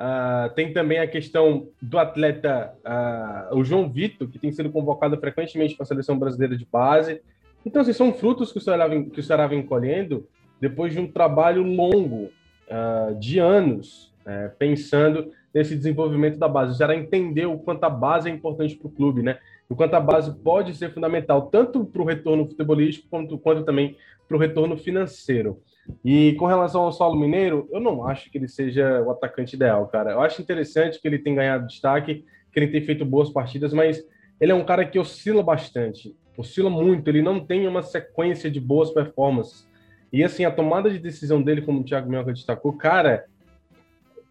[0.00, 5.14] Uh, tem também a questão do atleta, uh, o João Vitor, que tem sido convocado
[5.18, 7.20] frequentemente para a seleção brasileira de base.
[7.66, 10.26] Então, assim, são frutos que o Ceará vem, que o Ceará vem colhendo
[10.58, 12.30] depois de um trabalho longo,
[12.70, 16.72] uh, de anos, uh, pensando nesse desenvolvimento da base.
[16.72, 19.38] O Ceará entendeu o quanto a base é importante para o clube, né?
[19.68, 23.96] O quanto a base pode ser fundamental, tanto para o retorno futebolístico, quanto, quanto também
[24.26, 25.60] para o retorno financeiro.
[26.04, 29.86] E com relação ao Saulo Mineiro, eu não acho que ele seja o atacante ideal,
[29.88, 30.12] cara.
[30.12, 34.02] Eu acho interessante que ele tem ganhado destaque, que ele tem feito boas partidas, mas
[34.40, 38.60] ele é um cara que oscila bastante, oscila muito, ele não tem uma sequência de
[38.60, 39.68] boas performances.
[40.12, 43.26] E assim, a tomada de decisão dele, como o Thiago Minhoca destacou, cara,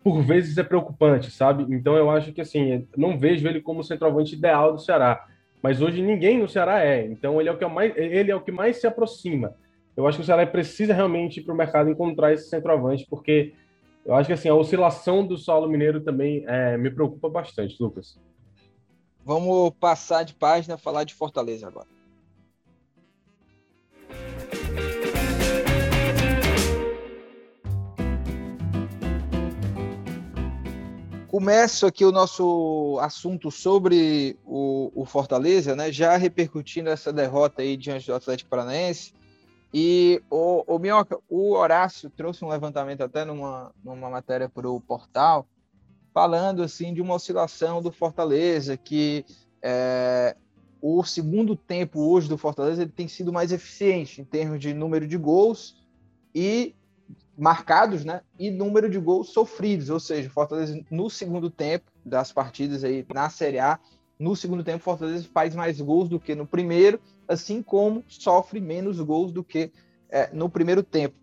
[0.04, 1.66] por vezes é preocupante, sabe?
[1.74, 5.26] Então eu acho que assim, não vejo ele como o centroavante ideal do Ceará.
[5.62, 7.06] Mas hoje ninguém no Ceará é.
[7.06, 9.54] Então ele é o que mais, ele é o que mais se aproxima
[10.00, 13.54] eu acho que o Ceará precisa realmente ir para o mercado encontrar esse centroavante, porque
[14.06, 18.18] eu acho que assim, a oscilação do solo mineiro também é, me preocupa bastante, Lucas.
[19.26, 21.88] Vamos passar de página falar de Fortaleza agora.
[31.28, 35.92] Começo aqui o nosso assunto sobre o, o, Fortaleza, né?
[35.92, 39.19] Já repercutindo essa derrota aí diante do Atlético Paranaense.
[39.74, 44.82] E o, o Minhoca, o Horácio trouxe um levantamento até numa, numa matéria para o
[44.82, 45.48] portal,
[46.14, 49.24] falando assim de uma oscilação do Fortaleza, que
[49.62, 50.36] é,
[50.82, 55.08] o segundo tempo hoje do Fortaleza ele tem sido mais eficiente em termos de número
[55.08, 55.78] de gols
[56.34, 56.76] e
[57.38, 58.22] marcados, né?
[58.38, 63.30] E número de gols sofridos, ou seja, Fortaleza no segundo tempo das partidas aí na
[63.30, 63.80] Série A,
[64.20, 69.00] no segundo tempo Fortaleza faz mais gols do que no primeiro, assim como sofre menos
[69.00, 69.72] gols do que
[70.10, 71.16] é, no primeiro tempo.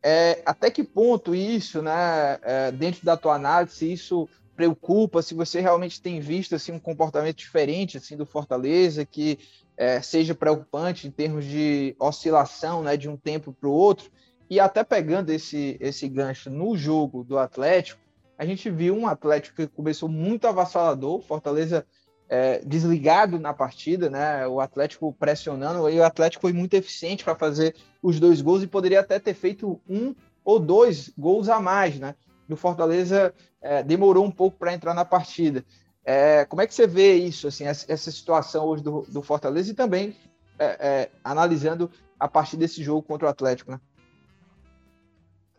[0.00, 5.60] É, até que ponto isso, né, é, dentro da tua análise, isso preocupa, se você
[5.60, 9.38] realmente tem visto assim um comportamento diferente assim do Fortaleza que
[9.76, 14.10] é, seja preocupante em termos de oscilação, né, de um tempo para o outro,
[14.48, 18.00] e até pegando esse esse gancho no jogo do Atlético,
[18.38, 21.86] a gente viu um Atlético que começou muito avassalador, Fortaleza
[22.32, 24.46] é, desligado na partida, né?
[24.46, 28.66] O Atlético pressionando, e o Atlético foi muito eficiente para fazer os dois gols e
[28.66, 32.14] poderia até ter feito um ou dois gols a mais, né?
[32.48, 35.62] E o Fortaleza é, demorou um pouco para entrar na partida.
[36.06, 39.74] É, como é que você vê isso, assim, essa, situação hoje do, do, Fortaleza e
[39.74, 40.16] também
[40.58, 43.80] é, é, analisando a partir desse jogo contra o Atlético, né?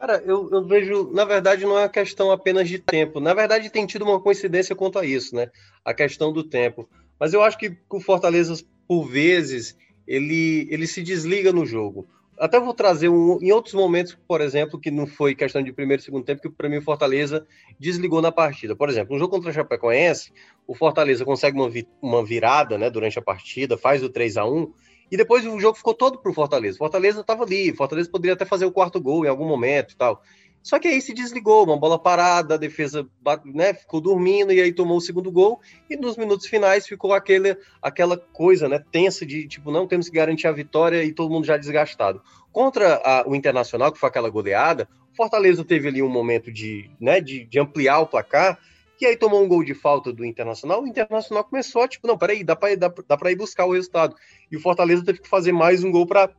[0.06, 3.22] Cara, eu, eu, vejo, na verdade, não é uma questão apenas de tempo.
[3.22, 5.50] Na verdade, tem tido uma coincidência quanto a isso, né?
[5.86, 6.90] A questão do tempo.
[7.18, 12.06] Mas eu acho que o Fortaleza, por vezes, ele, ele se desliga no jogo.
[12.38, 16.02] Até vou trazer um, em outros momentos, por exemplo, que não foi questão de primeiro
[16.02, 17.48] e segundo tempo, que para mim o Fortaleza
[17.80, 18.76] desligou na partida.
[18.76, 20.34] Por exemplo, no jogo contra o Chapecoense,
[20.68, 24.46] o Fortaleza consegue uma, vi, uma virada né, durante a partida, faz o 3 a
[24.46, 24.70] 1
[25.14, 26.76] e depois o jogo ficou todo para o Fortaleza.
[26.76, 30.24] Fortaleza estava ali, Fortaleza poderia até fazer o quarto gol em algum momento e tal.
[30.64, 33.08] Só que aí se desligou, uma bola parada, a defesa
[33.46, 35.62] né, ficou dormindo e aí tomou o segundo gol.
[35.88, 40.16] E nos minutos finais ficou aquele, aquela coisa né, tensa de tipo, não temos que
[40.16, 42.20] garantir a vitória e todo mundo já desgastado.
[42.52, 47.22] Contra a, o Internacional, que foi aquela goleada, Fortaleza teve ali um momento de, né,
[47.22, 48.58] de, de ampliar o placar.
[49.04, 52.42] E aí tomou um gol de falta do Internacional, o Internacional começou, tipo, não, peraí,
[52.42, 54.16] dá para dá, dá ir buscar o resultado.
[54.50, 56.34] E o Fortaleza teve que fazer mais um gol para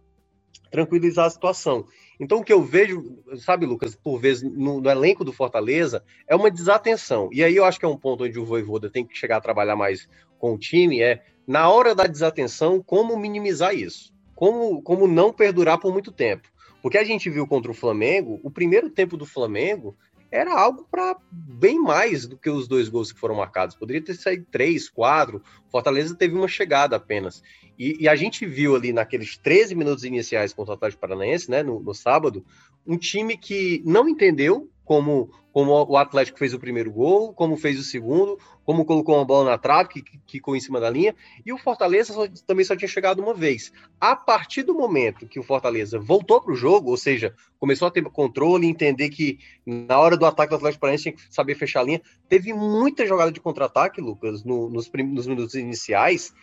[0.71, 1.85] tranquilizar a situação.
[2.19, 6.35] Então, o que eu vejo, sabe, Lucas, por vezes no, no, elenco do Fortaleza, é
[6.35, 7.29] uma desatenção.
[7.31, 9.43] E aí eu acho que é um ponto onde o Voivoda tem que chegar a
[9.43, 14.11] trabalhar mais com o time, é, na hora da desatenção, como minimizar isso.
[14.35, 16.49] Como, como não perdurar por muito tempo.
[16.81, 19.95] Porque a gente viu contra o Flamengo, o primeiro tempo do Flamengo
[20.35, 23.77] era algo para bem mais do que os dois gols que foram marcados.
[23.77, 25.41] Poderia ter saído três, quatro.
[25.71, 27.41] Fortaleza teve uma chegada apenas.
[27.79, 31.63] E, e, a gente viu ali naqueles 13 minutos iniciais contra o Atlético Paranaense, né,
[31.63, 32.45] no, no sábado,
[32.85, 37.79] um time que não entendeu como, como o Atlético fez o primeiro gol, como fez
[37.79, 41.15] o segundo, como colocou uma bola na trave, que, ficou em cima da linha,
[41.47, 43.73] e o Fortaleza só, também só tinha chegado uma vez.
[44.01, 47.91] A partir do momento que o Fortaleza voltou para o jogo, ou seja, começou a
[47.93, 51.83] ter controle, entender que na hora do ataque do Atlético Paranaense tinha que saber fechar
[51.83, 56.35] a linha, teve muita jogada de contra-ataque, Lucas, no, nos, nos minutos iniciais,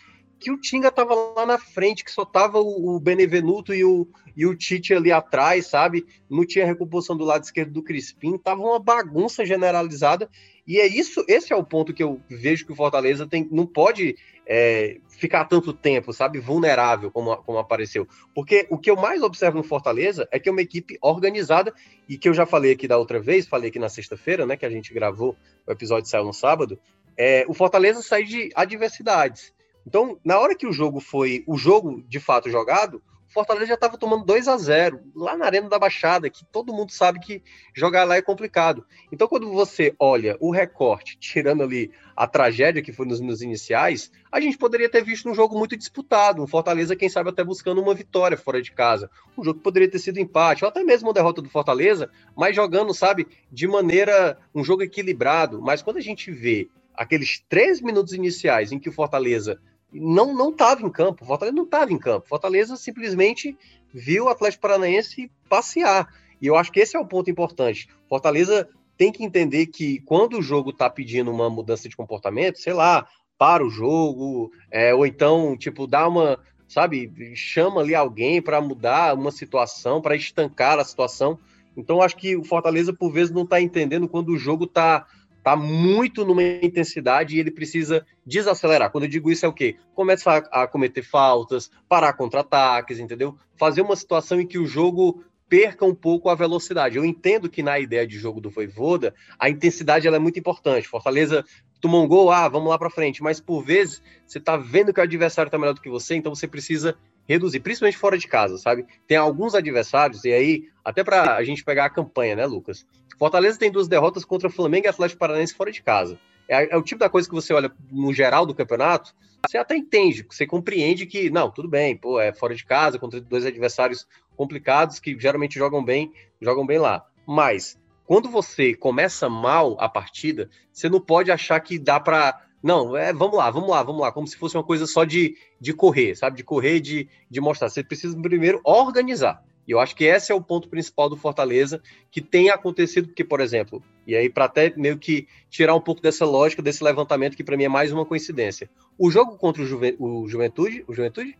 [0.41, 4.07] que o Tinga tava lá na frente, que só tava o, o Benevenuto e o,
[4.35, 6.03] e o Tite ali atrás, sabe?
[6.27, 10.27] Não tinha recomposição do lado esquerdo do Crispim, tava uma bagunça generalizada.
[10.65, 13.67] E é isso, esse é o ponto que eu vejo que o Fortaleza tem, não
[13.67, 14.15] pode
[14.47, 18.07] é, ficar tanto tempo, sabe, vulnerável como, como apareceu.
[18.33, 21.71] Porque o que eu mais observo no Fortaleza é que é uma equipe organizada
[22.09, 24.65] e que eu já falei aqui da outra vez, falei aqui na sexta-feira, né, que
[24.65, 25.35] a gente gravou,
[25.67, 26.79] o episódio saiu no sábado.
[27.15, 29.53] É, o Fortaleza sai de adversidades.
[29.85, 33.75] Então, na hora que o jogo foi o jogo de fato jogado, o Fortaleza já
[33.75, 37.41] estava tomando 2 a 0 lá na Arena da Baixada, que todo mundo sabe que
[37.73, 38.85] jogar lá é complicado.
[39.09, 44.11] Então, quando você olha o recorte, tirando ali a tragédia que foi nos minutos iniciais,
[44.29, 47.81] a gente poderia ter visto um jogo muito disputado, um Fortaleza, quem sabe, até buscando
[47.81, 49.09] uma vitória fora de casa.
[49.37, 52.53] Um jogo que poderia ter sido empate, ou até mesmo uma derrota do Fortaleza, mas
[52.53, 54.37] jogando, sabe, de maneira.
[54.53, 55.61] um jogo equilibrado.
[55.61, 59.57] Mas quando a gente vê aqueles três minutos iniciais em que o Fortaleza
[59.91, 61.25] não não estava em campo.
[61.25, 62.27] Fortaleza não estava em campo.
[62.27, 63.57] Fortaleza simplesmente
[63.93, 66.07] viu o Atlético Paranaense passear.
[66.41, 67.87] E eu acho que esse é o ponto importante.
[68.07, 72.73] Fortaleza tem que entender que quando o jogo está pedindo uma mudança de comportamento, sei
[72.73, 78.61] lá, para o jogo, é, ou então, tipo, dá uma, sabe, chama ali alguém para
[78.61, 81.39] mudar uma situação, para estancar a situação.
[81.75, 85.05] Então, acho que o Fortaleza, por vezes, não está entendendo quando o jogo está
[85.43, 88.91] tá muito numa intensidade e ele precisa desacelerar.
[88.91, 89.75] Quando eu digo isso é o quê?
[89.93, 93.35] Começar a cometer faltas, parar contra-ataques, entendeu?
[93.57, 96.95] Fazer uma situação em que o jogo perca um pouco a velocidade.
[96.95, 100.87] Eu entendo que na ideia de jogo do Voivoda, a intensidade ela é muito importante.
[100.87, 101.43] Fortaleza
[101.81, 104.99] tomou um gol, ah, vamos lá para frente, mas por vezes você tá vendo que
[105.01, 106.95] o adversário tá melhor do que você, então você precisa
[107.27, 108.85] reduzir, principalmente fora de casa, sabe?
[109.07, 112.85] Tem alguns adversários, e aí, até para a gente pegar a campanha, né, Lucas?
[113.21, 116.19] Fortaleza tem duas derrotas contra Flamengo e Atlético Paranaense fora de casa.
[116.49, 119.13] É, é, o tipo da coisa que você olha no geral do campeonato,
[119.47, 123.21] você até entende, você compreende que, não, tudo bem, pô, é fora de casa, contra
[123.21, 126.11] dois adversários complicados que geralmente jogam bem,
[126.41, 127.05] jogam bem lá.
[127.27, 132.97] Mas, quando você começa mal a partida, você não pode achar que dá para não,
[132.97, 135.73] é, vamos lá, vamos lá, vamos lá, como se fosse uma coisa só de, de
[135.73, 136.37] correr, sabe?
[136.37, 137.69] De correr, de, de mostrar.
[137.69, 139.43] Você precisa primeiro organizar.
[139.71, 143.23] E eu acho que esse é o ponto principal do Fortaleza, que tem acontecido, porque,
[143.23, 147.37] por exemplo, e aí para até meio que tirar um pouco dessa lógica, desse levantamento,
[147.37, 148.69] que para mim é mais uma coincidência.
[148.97, 151.39] O jogo contra o, Juve, o Juventude, o Juventude?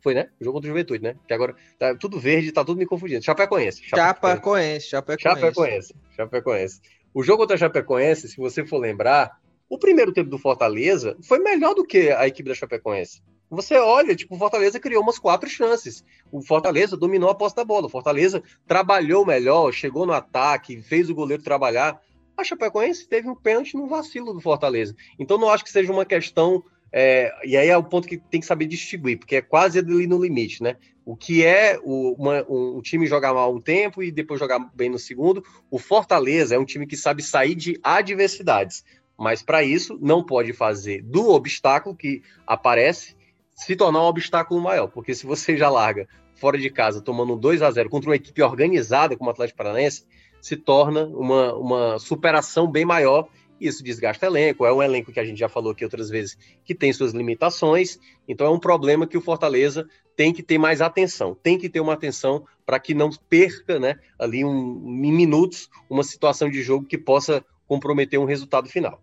[0.00, 0.30] Foi, né?
[0.40, 1.16] O jogo contra o Juventude, né?
[1.28, 3.22] Que agora tá tudo verde, tá tudo me confundindo.
[3.22, 3.82] Chapecoense.
[3.84, 5.22] Chapecoense, Chapecoense.
[5.22, 5.94] Chapecoense.
[6.16, 6.80] Chapecoense.
[7.12, 11.40] O jogo contra a Chapecoense, se você for lembrar, o primeiro tempo do Fortaleza foi
[11.40, 13.20] melhor do que a equipe da Chapecoense.
[13.50, 16.04] Você olha, tipo, o Fortaleza criou umas quatro chances.
[16.32, 17.86] O Fortaleza dominou a posse da bola.
[17.86, 22.00] O Fortaleza trabalhou melhor, chegou no ataque, fez o goleiro trabalhar.
[22.36, 24.94] A Chapecoense teve um pênalti no vacilo do Fortaleza.
[25.18, 26.62] Então não acho que seja uma questão.
[26.92, 30.06] É, e aí é o ponto que tem que saber distinguir, porque é quase ali
[30.06, 30.76] no limite, né?
[31.04, 34.58] O que é o, uma, um, o time jogar mal um tempo e depois jogar
[34.74, 35.44] bem no segundo.
[35.70, 38.84] O Fortaleza é um time que sabe sair de adversidades.
[39.18, 43.15] Mas para isso, não pode fazer do obstáculo que aparece
[43.56, 44.88] se tornar um obstáculo maior.
[44.88, 48.42] Porque se você já larga fora de casa tomando 2 a 0 contra uma equipe
[48.42, 50.04] organizada como o Atlético Paranaense,
[50.40, 53.28] se torna uma, uma superação bem maior.
[53.58, 54.66] E isso desgasta elenco.
[54.66, 57.98] É um elenco que a gente já falou aqui outras vezes que tem suas limitações.
[58.28, 61.34] Então é um problema que o Fortaleza tem que ter mais atenção.
[61.34, 66.04] Tem que ter uma atenção para que não perca né, ali um, em minutos uma
[66.04, 69.00] situação de jogo que possa comprometer um resultado final.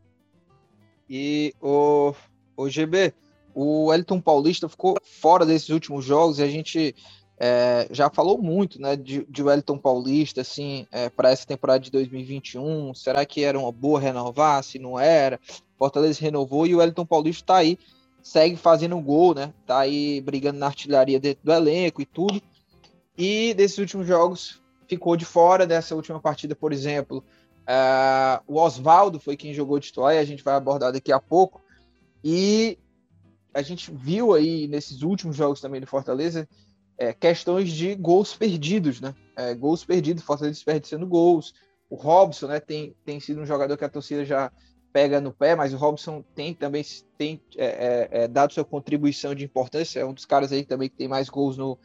[1.09, 2.13] E o,
[2.55, 3.13] o GB,
[3.53, 6.95] o Elton Paulista ficou fora desses últimos jogos e a gente
[7.39, 11.91] é, já falou muito né, de, de Wellington Paulista assim, é, para essa temporada de
[11.91, 12.93] 2021.
[12.93, 14.63] Será que era uma boa renovar?
[14.63, 15.39] Se não era,
[15.77, 17.77] Fortaleza renovou e o Wellington Paulista está aí,
[18.21, 19.53] segue fazendo gol, né?
[19.65, 22.41] Tá aí brigando na artilharia dentro do elenco e tudo.
[23.17, 27.23] E desses últimos jogos ficou de fora dessa última partida, por exemplo.
[27.63, 31.61] Uh, o Oswaldo foi quem jogou de titular a gente vai abordar daqui a pouco.
[32.23, 32.77] E
[33.53, 36.47] a gente viu aí nesses últimos jogos também do Fortaleza
[36.97, 39.15] é, questões de gols perdidos, né?
[39.35, 41.53] É, gols perdidos, Fortaleza desperdiçando gols.
[41.89, 44.51] O Robson, né, tem, tem sido um jogador que a torcida já
[44.91, 46.83] pega no pé, mas o Robson tem também
[47.17, 47.65] tem é,
[48.11, 51.07] é, é dado sua contribuição de importância, é um dos caras aí também que tem
[51.07, 51.79] mais gols no,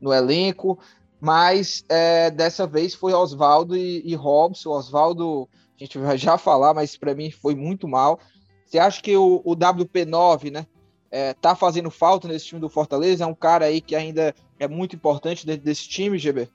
[0.00, 0.78] no elenco
[1.24, 4.70] mas é, dessa vez foi Oswaldo e, e Robson.
[4.70, 8.18] Oswaldo, a gente vai já falar, mas para mim foi muito mal.
[8.66, 10.66] Você acha que o, o WP9, né,
[11.12, 13.22] é, tá fazendo falta nesse time do Fortaleza?
[13.24, 16.48] É um cara aí que ainda é muito importante dentro desse time, GB?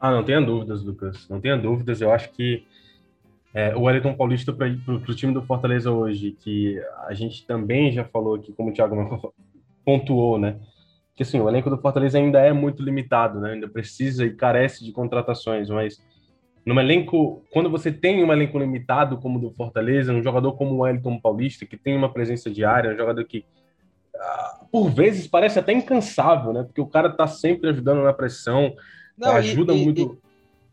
[0.00, 1.28] Ah, não tenha dúvidas, Lucas.
[1.28, 2.00] Não tenha dúvidas.
[2.00, 2.66] Eu acho que
[3.54, 8.04] é, o Wellington Paulista para o time do Fortaleza hoje, que a gente também já
[8.04, 9.32] falou aqui, como o Thiago
[9.84, 10.58] pontuou, né?
[11.18, 13.54] que assim, o elenco do Fortaleza ainda é muito limitado, né?
[13.54, 16.00] Ainda precisa e carece de contratações, mas
[16.64, 20.76] no elenco, quando você tem um elenco limitado como o do Fortaleza, um jogador como
[20.76, 23.44] o Wellington Paulista, que tem uma presença diária, um jogador que
[24.70, 26.62] por vezes parece até incansável, né?
[26.62, 28.74] Porque o cara tá sempre ajudando na pressão,
[29.16, 30.18] não, ajuda e, muito.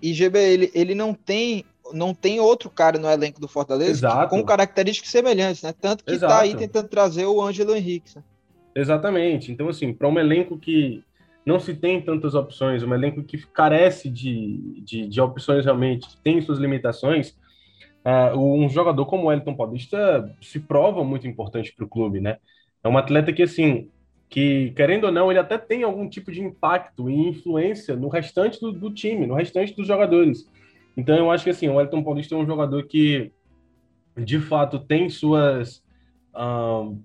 [0.01, 4.27] E, e GB, ele, ele não tem não tem outro cara no elenco do Fortaleza
[4.27, 5.73] com características semelhantes, né?
[5.79, 6.33] Tanto que Exato.
[6.33, 8.15] tá aí tentando trazer o Ângelo Henrique.
[8.15, 8.23] Né?
[8.75, 9.51] Exatamente.
[9.51, 11.03] Então, assim, para um elenco que
[11.45, 16.17] não se tem tantas opções, um elenco que carece de, de, de opções realmente, que
[16.17, 17.37] tem suas limitações,
[18.03, 22.37] uh, um jogador como o Elton Paulista se prova muito importante para o clube, né?
[22.85, 23.89] É um atleta que, assim,
[24.29, 28.61] que, querendo ou não, ele até tem algum tipo de impacto e influência no restante
[28.61, 30.47] do, do time, no restante dos jogadores.
[30.95, 33.31] Então, eu acho que, assim, o Elton Paulista é um jogador que,
[34.15, 35.83] de fato, tem suas...
[36.35, 36.95] Uh,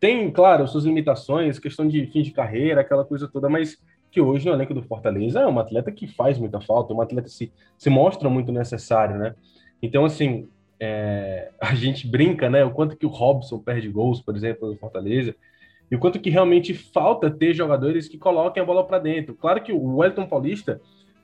[0.00, 3.78] tem, claro, suas limitações, questão de fim de carreira, aquela coisa toda, mas
[4.10, 7.28] que hoje no elenco do Fortaleza é um atleta que faz muita falta, um atleta
[7.28, 9.36] que se, se mostra muito necessário, né?
[9.80, 10.48] Então, assim,
[10.80, 12.64] é, a gente brinca, né?
[12.64, 15.34] O quanto que o Robson perde gols, por exemplo, no Fortaleza,
[15.90, 19.34] e o quanto que realmente falta ter jogadores que coloquem a bola para dentro.
[19.34, 20.80] Claro que o Wellington Paulista,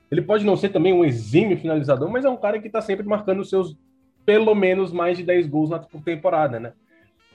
[0.09, 3.05] ele pode não ser também um exímio finalizador, mas é um cara que está sempre
[3.05, 3.77] marcando os seus
[4.25, 6.73] pelo menos mais de 10 gols por temporada, né?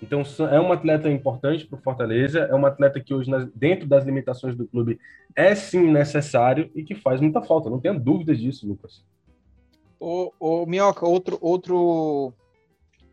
[0.03, 4.05] Então, é um atleta importante para o Fortaleza, é um atleta que hoje, dentro das
[4.05, 4.99] limitações do clube,
[5.37, 9.05] é sim necessário e que faz muita falta, não tenha dúvidas disso, Lucas.
[10.01, 12.33] O, o Minhoca, outro, outro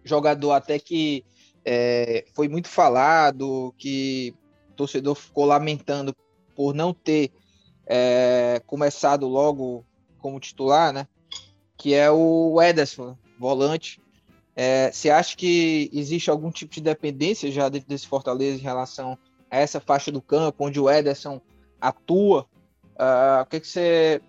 [0.04, 1.26] jogador até que
[1.66, 4.34] é, foi muito falado, que
[4.70, 6.16] o torcedor ficou lamentando
[6.56, 7.32] por não ter
[7.86, 9.86] é, começado logo
[10.18, 11.08] como titular, né?
[11.78, 14.02] Que é o Ederson, volante
[14.56, 19.18] É, você acha que existe algum tipo de dependência já dentro desse Fortaleza em relação
[19.52, 21.40] a essa faixa do campo, onde o Ederson
[21.80, 22.48] atua?
[22.96, 24.20] Uh, o que, que você,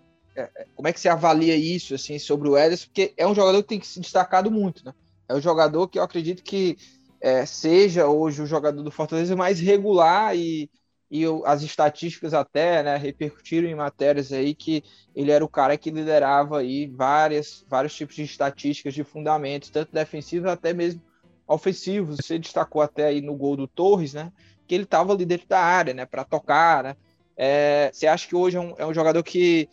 [0.74, 2.86] como é que você avalia isso assim sobre o Ederson?
[2.86, 4.92] Porque é um jogador que tem que se destacado muito, né?
[5.28, 6.76] É um jogador que eu acredito que
[7.20, 10.70] é, seja hoje o jogador do Fortaleza mais regular e,
[11.10, 14.82] e as estatísticas até né, repercutiram em matérias aí que
[15.14, 19.92] ele era o cara que liderava aí várias, vários tipos de estatísticas de fundamentos, tanto
[19.92, 21.02] defensivos até mesmo
[21.46, 22.18] ofensivos.
[22.22, 24.32] Você destacou até aí no gol do Torres, né?
[24.66, 26.06] Que ele estava ali dentro da área, né?
[26.06, 26.96] Para tocar, né?
[27.36, 29.68] É, você acha que hoje é um, é um jogador que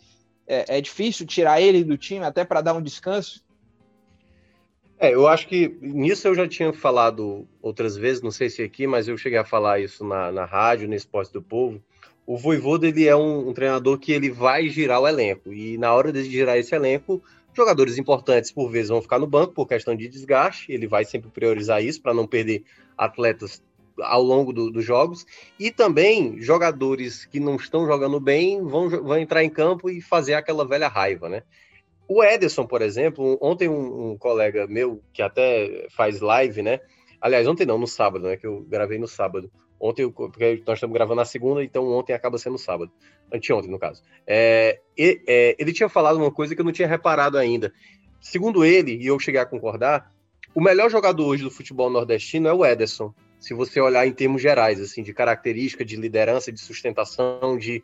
[0.46, 3.44] é, é difícil tirar ele do time até para dar um descanso?
[4.98, 8.86] É, eu acho que nisso eu já tinha falado outras vezes, não sei se aqui,
[8.86, 11.82] mas eu cheguei a falar isso na, na rádio, no Esporte do Povo.
[12.26, 15.92] O Voivoda, ele é um, um, treinador que ele vai girar o elenco, e na
[15.92, 17.22] hora de girar esse elenco,
[17.54, 21.30] jogadores importantes por vezes vão ficar no banco por questão de desgaste, ele vai sempre
[21.30, 22.64] priorizar isso para não perder
[22.96, 23.62] atletas
[24.00, 25.26] ao longo do, dos jogos,
[25.58, 30.34] e também jogadores que não estão jogando bem vão, vão entrar em campo e fazer
[30.34, 31.42] aquela velha raiva, né?
[32.08, 36.80] O Ederson, por exemplo, ontem um, um, colega meu, que até faz live, né?
[37.20, 38.36] Aliás, ontem não, no sábado, né?
[38.36, 39.50] Que eu gravei no sábado.
[39.78, 42.92] Ontem, porque nós estamos gravando na segunda, então ontem acaba sendo sábado.
[43.32, 44.02] Anteontem, no caso.
[44.26, 47.72] É, é, ele tinha falado uma coisa que eu não tinha reparado ainda.
[48.20, 50.12] Segundo ele, e eu cheguei a concordar,
[50.54, 53.12] o melhor jogador hoje do futebol nordestino é o Ederson.
[53.38, 57.82] Se você olhar em termos gerais, assim, de característica, de liderança, de sustentação, de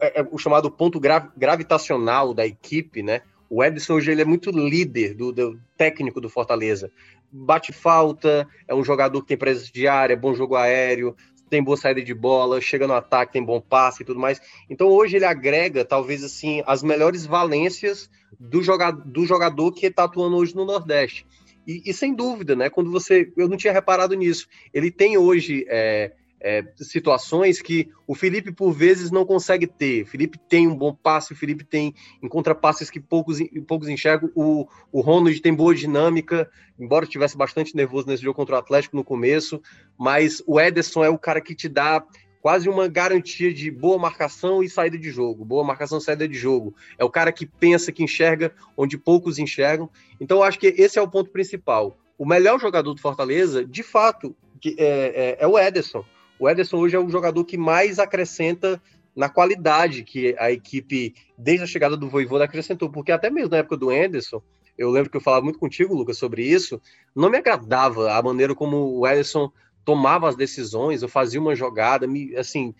[0.00, 3.22] é, é, o chamado ponto gravitacional da equipe, né?
[3.48, 6.90] O Edson hoje ele é muito líder do, do, técnico do Fortaleza.
[7.30, 11.14] Bate falta, é um jogador que tem presença de área, bom jogo aéreo,
[11.48, 14.40] tem boa saída de bola, chega no ataque, tem bom passe e tudo mais.
[14.68, 20.04] Então hoje ele agrega, talvez assim, as melhores valências do jogador, do jogador que está
[20.04, 21.24] atuando hoje no Nordeste.
[21.66, 22.70] E, e, sem dúvida, né?
[22.70, 23.32] Quando você.
[23.36, 24.46] Eu não tinha reparado nisso.
[24.72, 25.64] Ele tem hoje.
[25.68, 30.02] É, é, situações que o Felipe por vezes não consegue ter.
[30.02, 34.30] O Felipe tem um bom passe, o Felipe tem encontra passes que poucos, poucos enxergam.
[34.34, 36.48] O, o Ronald tem boa dinâmica,
[36.78, 39.60] embora estivesse bastante nervoso nesse jogo contra o Atlético no começo,
[39.98, 42.04] mas o Ederson é o cara que te dá
[42.46, 46.38] quase uma garantia de boa marcação e saída de jogo, boa marcação e saída de
[46.38, 46.76] jogo.
[46.96, 49.90] É o cara que pensa, que enxerga onde poucos enxergam.
[50.20, 51.98] Então, eu acho que esse é o ponto principal.
[52.16, 54.32] O melhor jogador do Fortaleza, de fato,
[54.64, 56.04] é, é, é o Ederson
[56.38, 58.80] o Ederson hoje é o jogador que mais acrescenta
[59.16, 62.88] na qualidade que a equipe, desde a chegada do Voivoda, acrescentou.
[62.88, 64.40] Porque até mesmo na época do Ederson,
[64.78, 66.80] eu lembro que eu falava muito contigo, Lucas, sobre isso,
[67.12, 69.50] não me agradava a maneira como o Ederson
[69.86, 72.74] tomava as decisões, eu fazia uma jogada, me, assim,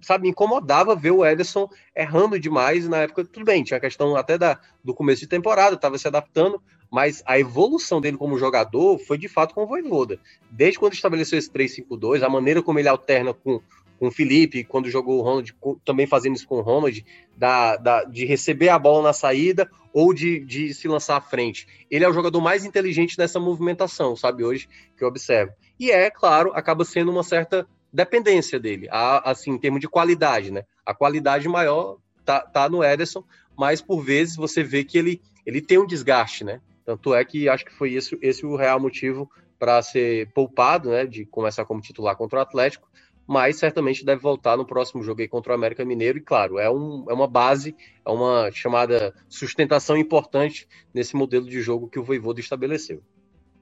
[0.00, 4.14] sabe, me incomodava ver o Ederson errando demais na época, tudo bem, tinha a questão
[4.14, 8.96] até da, do começo de temporada, estava se adaptando, mas a evolução dele como jogador
[9.00, 10.20] foi de fato com o Voivoda.
[10.48, 13.60] Desde quando estabeleceu esse 3-5-2, a maneira como ele alterna com,
[13.98, 15.52] com o Felipe, quando jogou o Ronald,
[15.84, 17.04] também fazendo isso com o Ronald,
[17.36, 21.66] da, da, de receber a bola na saída ou de, de se lançar à frente.
[21.90, 25.52] Ele é o jogador mais inteligente nessa movimentação, sabe, hoje, que eu observo.
[25.78, 30.50] E é, claro, acaba sendo uma certa dependência dele, a, assim, em termos de qualidade,
[30.50, 30.64] né?
[30.84, 33.24] A qualidade maior tá, tá no Ederson,
[33.56, 36.60] mas por vezes você vê que ele, ele tem um desgaste, né?
[36.84, 41.06] Tanto é que acho que foi esse, esse o real motivo para ser poupado, né,
[41.06, 42.88] de começar como titular contra o Atlético,
[43.26, 46.70] mas certamente deve voltar no próximo jogo aí contra o América Mineiro, e claro, é,
[46.70, 47.74] um, é uma base,
[48.04, 53.02] é uma chamada sustentação importante nesse modelo de jogo que o Voivoda estabeleceu.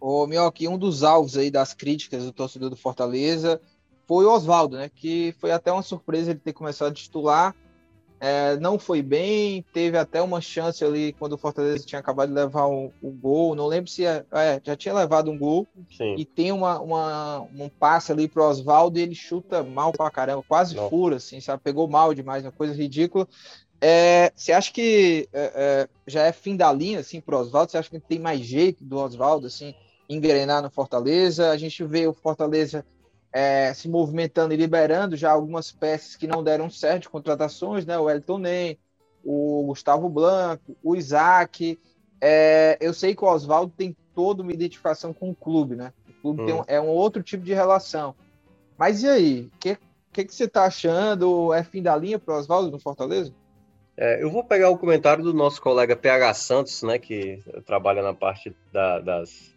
[0.06, 3.58] Ô, Mioque, um dos alvos aí das críticas do torcedor do Fortaleza
[4.06, 7.56] foi o Oswaldo, né, que foi até uma surpresa ele ter começado a titular,
[8.20, 12.34] é, não foi bem, teve até uma chance ali quando o Fortaleza tinha acabado de
[12.34, 16.16] levar o, o gol, não lembro se é, é, já tinha levado um gol, Sim.
[16.18, 20.44] e tem uma, uma, um passe ali pro Oswaldo e ele chuta mal pra caramba,
[20.46, 20.90] quase não.
[20.90, 21.62] fura, assim, sabe?
[21.62, 23.26] Pegou mal demais, uma coisa ridícula.
[23.80, 27.72] É, você acha que é, é, já é fim da linha, assim, pro Oswaldo?
[27.72, 29.74] Você acha que tem mais jeito do Oswaldo, assim,
[30.08, 31.50] engrenar no Fortaleza?
[31.50, 32.84] A gente vê o Fortaleza
[33.32, 37.98] é, se movimentando e liberando já algumas peças que não deram certo de contratações, né?
[37.98, 38.78] O Elton Ney,
[39.24, 41.78] o Gustavo Blanco, o Isaac.
[42.20, 45.92] É, eu sei que o Oswaldo tem toda uma identificação com o clube, né?
[46.08, 46.60] O clube hum.
[46.60, 48.14] um, é um outro tipo de relação.
[48.78, 49.50] Mas e aí?
[49.52, 49.78] O que,
[50.12, 51.52] que, que, você está achando?
[51.52, 53.32] É fim da linha para o Oswaldo no Fortaleza?
[53.96, 58.12] É, eu vou pegar o comentário do nosso colega PH Santos, né, que trabalha na
[58.12, 59.53] parte da, das,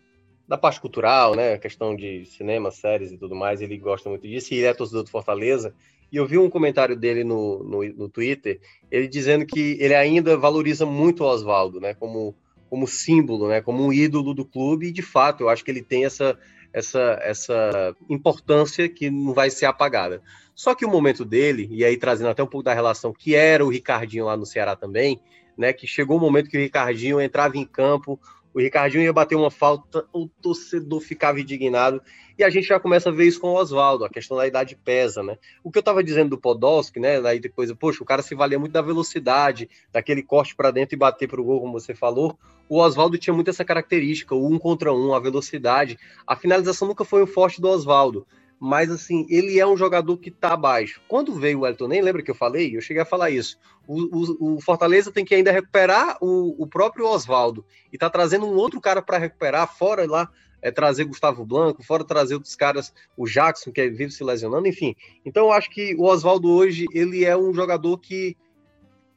[0.47, 1.57] da parte cultural, né?
[1.57, 5.03] Questão de cinema, séries e tudo mais, ele gosta muito disso, e ele é torcedor
[5.03, 5.73] do Fortaleza.
[6.11, 10.37] E eu vi um comentário dele no, no, no Twitter, ele dizendo que ele ainda
[10.37, 11.93] valoriza muito o Oswaldo, né?
[11.93, 12.35] Como
[12.69, 15.81] como símbolo, né, como um ídolo do clube, e de fato eu acho que ele
[15.81, 16.37] tem essa,
[16.73, 20.21] essa, essa importância que não vai ser apagada.
[20.53, 23.63] Só que o momento dele, e aí trazendo até um pouco da relação que era
[23.63, 25.19] o Ricardinho lá no Ceará também,
[25.57, 28.19] né, que chegou o momento que o Ricardinho entrava em campo,
[28.57, 32.01] o Ricardinho ia bater uma falta, o torcedor ficava indignado.
[32.35, 34.75] E a gente já começa a ver isso com o Oswaldo, a questão da idade
[34.75, 35.37] pesa, né?
[35.63, 37.21] O que eu estava dizendo do Podolski, né?
[37.21, 40.97] Daí depois, poxa, o cara se valia muito da velocidade, daquele corte para dentro e
[40.97, 42.35] bater para o gol, como você falou.
[42.67, 45.99] O Oswaldo tinha muito essa característica, o um contra um, a velocidade.
[46.25, 48.25] A finalização nunca foi o forte do Oswaldo
[48.59, 51.01] mas assim, ele é um jogador que está abaixo.
[51.07, 52.75] Quando veio o Elton, nem lembra que eu falei?
[52.75, 53.57] Eu cheguei a falar isso.
[53.87, 58.45] O, o, o Fortaleza tem que ainda recuperar o, o próprio Oswaldo e está trazendo
[58.45, 60.29] um outro cara para recuperar, fora lá,
[60.61, 64.95] é, trazer Gustavo Blanco, fora trazer outros caras, o Jackson, que vive se lesionando, enfim.
[65.25, 68.35] Então eu acho que o Oswaldo hoje, ele é um jogador que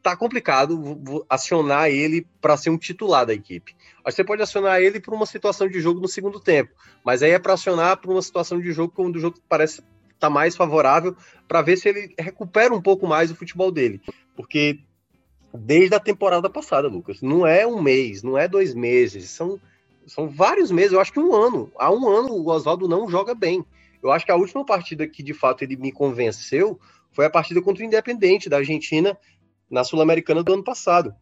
[0.02, 3.76] tá complicado acionar ele para ser um titular da equipe.
[4.04, 6.70] Você pode acionar ele por uma situação de jogo no segundo tempo,
[7.04, 9.82] mas aí é para acionar por uma situação de jogo quando o jogo parece
[10.18, 11.16] tá mais favorável
[11.48, 14.00] para ver se ele recupera um pouco mais o futebol dele,
[14.36, 14.80] porque
[15.52, 19.60] desde a temporada passada, Lucas, não é um mês, não é dois meses, são
[20.06, 21.70] são vários meses, eu acho que um ano.
[21.78, 23.64] Há um ano o Oswaldo não joga bem.
[24.02, 26.80] Eu acho que a última partida que de fato ele me convenceu
[27.12, 29.16] foi a partida contra o Independente da Argentina,
[29.70, 31.14] na Sul-Americana do ano passado.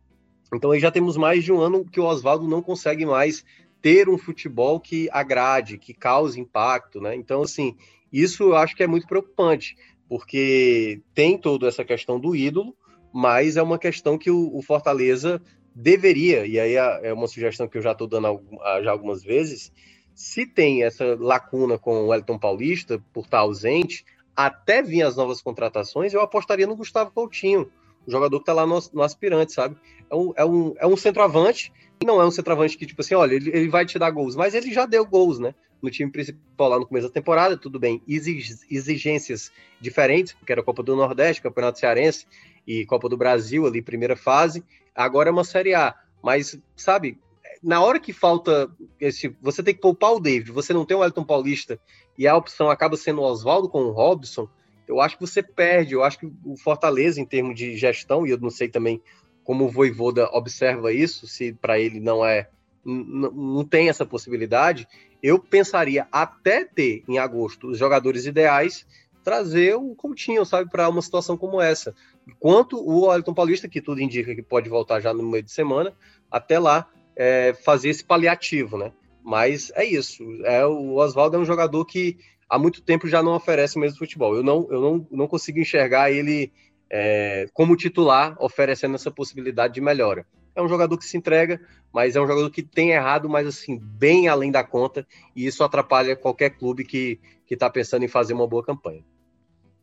[0.55, 3.44] Então aí já temos mais de um ano que o Oswaldo não consegue mais
[3.82, 7.14] ter um futebol que agrade, que cause impacto, né?
[7.14, 7.76] Então, assim,
[8.12, 9.76] isso eu acho que é muito preocupante,
[10.09, 12.74] porque tem toda essa questão do ídolo,
[13.12, 15.40] mas é uma questão que o, o Fortaleza
[15.74, 18.42] deveria, e aí é, é uma sugestão que eu já estou dando
[18.82, 19.72] já algumas vezes,
[20.12, 25.40] se tem essa lacuna com o Elton Paulista, por estar ausente, até vir as novas
[25.40, 27.70] contratações, eu apostaria no Gustavo Coutinho,
[28.11, 29.76] jogador que tá lá no, no aspirante, sabe?
[30.11, 31.72] É um, é, um, é um centroavante,
[32.04, 34.54] não é um centroavante que, tipo assim, olha, ele, ele vai te dar gols, mas
[34.54, 35.54] ele já deu gols, né?
[35.82, 40.82] No time principal lá no começo da temporada, tudo bem, exigências diferentes, porque era Copa
[40.82, 42.26] do Nordeste, Campeonato Cearense
[42.66, 45.94] e Copa do Brasil ali, primeira fase, agora é uma Série A.
[46.22, 47.18] Mas, sabe,
[47.62, 49.34] na hora que falta esse.
[49.40, 51.78] Você tem que poupar o David, você não tem o Elton Paulista
[52.16, 54.48] e a opção acaba sendo o Oswaldo com o Robson,
[54.89, 55.95] eu acho que você perde.
[55.95, 59.01] Eu acho que o Fortaleza, em termos de gestão, e eu não sei também
[59.45, 62.49] como o Voivoda observa isso, se para ele não é.
[62.84, 64.89] Não tem essa possibilidade.
[65.22, 68.86] Eu pensaria até ter em agosto os jogadores ideais
[69.28, 71.95] trazer o Coutinho, sabe, para uma situação como essa.
[72.26, 75.93] Enquanto o Wellington Paulista, que tudo indica que pode voltar já no meio de semana,
[76.30, 78.91] até lá é, fazer esse paliativo, né?
[79.22, 80.24] Mas é isso.
[80.45, 82.16] É, o Oswaldo é um jogador que
[82.49, 84.34] há muito tempo já não oferece o mesmo futebol.
[84.34, 86.53] Eu não, eu não, não consigo enxergar ele
[86.90, 90.26] é, como titular oferecendo essa possibilidade de melhora.
[90.55, 91.61] É um jogador que se entrega,
[91.92, 95.62] mas é um jogador que tem errado, mas assim, bem além da conta, e isso
[95.62, 99.05] atrapalha qualquer clube que está pensando em fazer uma boa campanha.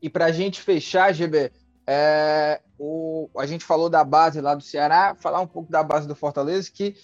[0.01, 1.51] E para a gente fechar, GB,
[1.88, 6.07] é, o, a gente falou da base lá do Ceará, falar um pouco da base
[6.07, 6.95] do Fortaleza, que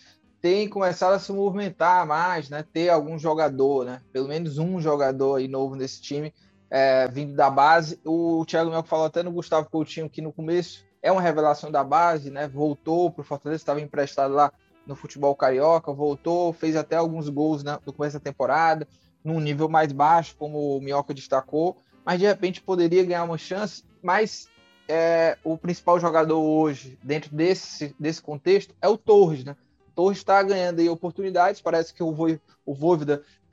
[0.41, 2.65] tem começado a se movimentar mais, né?
[2.73, 4.01] Ter algum jogador, né?
[4.11, 6.33] Pelo menos um jogador aí novo nesse time,
[6.69, 7.99] é, vindo da base.
[8.03, 11.83] O Thiago Mel falou até no Gustavo Coutinho que no começo é uma revelação da
[11.83, 12.47] base, né?
[12.47, 14.51] Voltou para o Fortaleza, estava emprestado lá
[14.85, 18.87] no futebol carioca, voltou, fez até alguns gols né, no começo da temporada,
[19.23, 23.83] num nível mais baixo, como o Minhoca destacou, mas de repente poderia ganhar uma chance.
[24.01, 24.49] Mas
[24.87, 29.55] é, o principal jogador hoje, dentro desse, desse contexto, é o Torres, né?
[29.95, 32.75] Torres está ganhando aí oportunidades, parece que o, Vo, o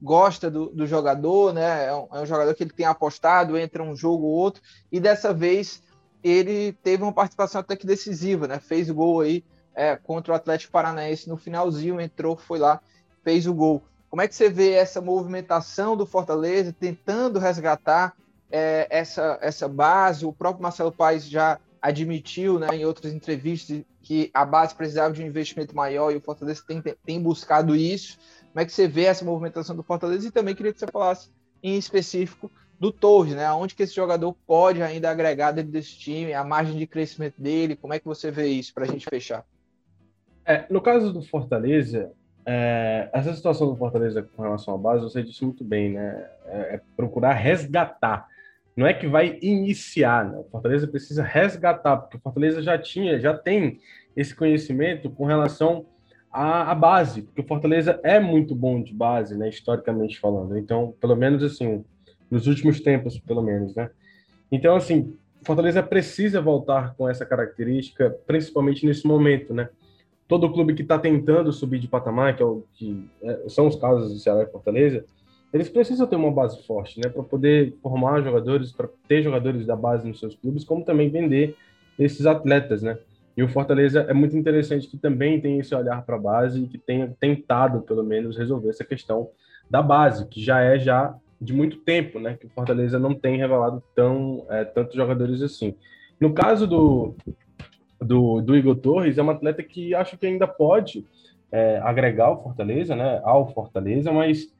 [0.00, 1.86] gosta do, do, jogador, né?
[1.86, 5.00] É um, é um, jogador que ele tem apostado entre um jogo ou outro, e
[5.00, 5.82] dessa vez
[6.22, 8.58] ele teve uma participação até que decisiva, né?
[8.58, 12.80] Fez o gol aí é, contra o Atlético Paranaense no finalzinho, entrou, foi lá,
[13.22, 13.82] fez o gol.
[14.10, 18.14] Como é que você vê essa movimentação do Fortaleza tentando resgatar
[18.50, 20.24] é, essa, essa base?
[20.24, 25.22] O próprio Marcelo Paes já admitiu né, em outras entrevistas que a base precisava de
[25.22, 28.18] um investimento maior e o Fortaleza tem, tem buscado isso.
[28.52, 30.26] Como é que você vê essa movimentação do Fortaleza?
[30.26, 31.30] E também queria que você falasse
[31.62, 33.50] em específico do Torres, né?
[33.52, 37.76] Onde que esse jogador pode ainda agregar dentro desse time, a margem de crescimento dele,
[37.76, 39.44] como é que você vê isso para a gente fechar?
[40.44, 42.12] É, no caso do Fortaleza,
[42.46, 46.30] é, essa situação do Fortaleza com relação à base, você disse muito bem, né?
[46.46, 48.26] É, é procurar resgatar
[48.78, 50.38] não é que vai iniciar, né?
[50.38, 53.80] O Fortaleza precisa resgatar, porque o Fortaleza já tinha, já tem
[54.16, 55.84] esse conhecimento com relação
[56.30, 60.56] à, à, base, porque o Fortaleza é muito bom de base, né, historicamente falando.
[60.56, 61.84] Então, pelo menos assim,
[62.30, 63.90] nos últimos tempos, pelo menos, né?
[64.50, 65.12] Então, assim,
[65.42, 69.68] Fortaleza precisa voltar com essa característica, principalmente nesse momento, né?
[70.28, 73.74] todo clube que está tentando subir de patamar, que, é o, que é, são os
[73.74, 75.04] casos do Ceará e Fortaleza,
[75.52, 79.74] eles precisam ter uma base forte, né, para poder formar jogadores, para ter jogadores da
[79.74, 81.56] base nos seus clubes, como também vender
[81.98, 82.98] esses atletas, né?
[83.36, 86.66] E o Fortaleza é muito interessante que também tem esse olhar para a base e
[86.66, 89.30] que tenha tentado, pelo menos, resolver essa questão
[89.70, 92.36] da base, que já é já de muito tempo, né?
[92.36, 95.74] Que o Fortaleza não tem revelado tão é, tantos jogadores assim.
[96.20, 97.14] No caso do,
[98.00, 101.06] do, do Igor Torres, é um atleta que acho que ainda pode
[101.52, 103.20] é, agregar o Fortaleza, né?
[103.22, 104.52] Ao Fortaleza, mas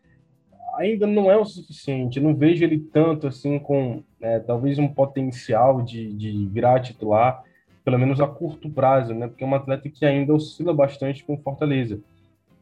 [0.79, 2.21] ainda não é o suficiente.
[2.21, 7.43] Não vejo ele tanto assim com é, talvez um potencial de, de virar titular
[7.85, 9.29] pelo menos a curto prazo, né?
[9.29, 11.99] Porque é um atleta que ainda oscila bastante com Fortaleza.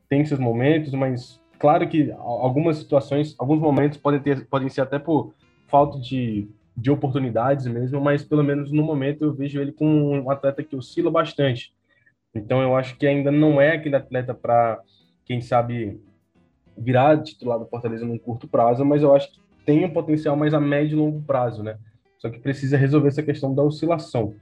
[0.08, 5.00] Tem seus momentos, mas claro que algumas situações, alguns momentos podem ter, podem ser até
[5.00, 5.34] por
[5.66, 10.30] falta de, de oportunidades mesmo, mas pelo menos no momento eu vejo ele como um
[10.30, 11.74] atleta que oscila bastante.
[12.32, 14.80] Então eu acho que ainda não é aquele atleta para
[15.24, 16.00] quem sabe
[16.76, 20.54] virar titular do Fortaleza num curto prazo, mas eu acho que tem um potencial mais
[20.54, 21.78] a médio e longo prazo, né?
[22.18, 24.34] Só que precisa resolver essa questão da oscilação.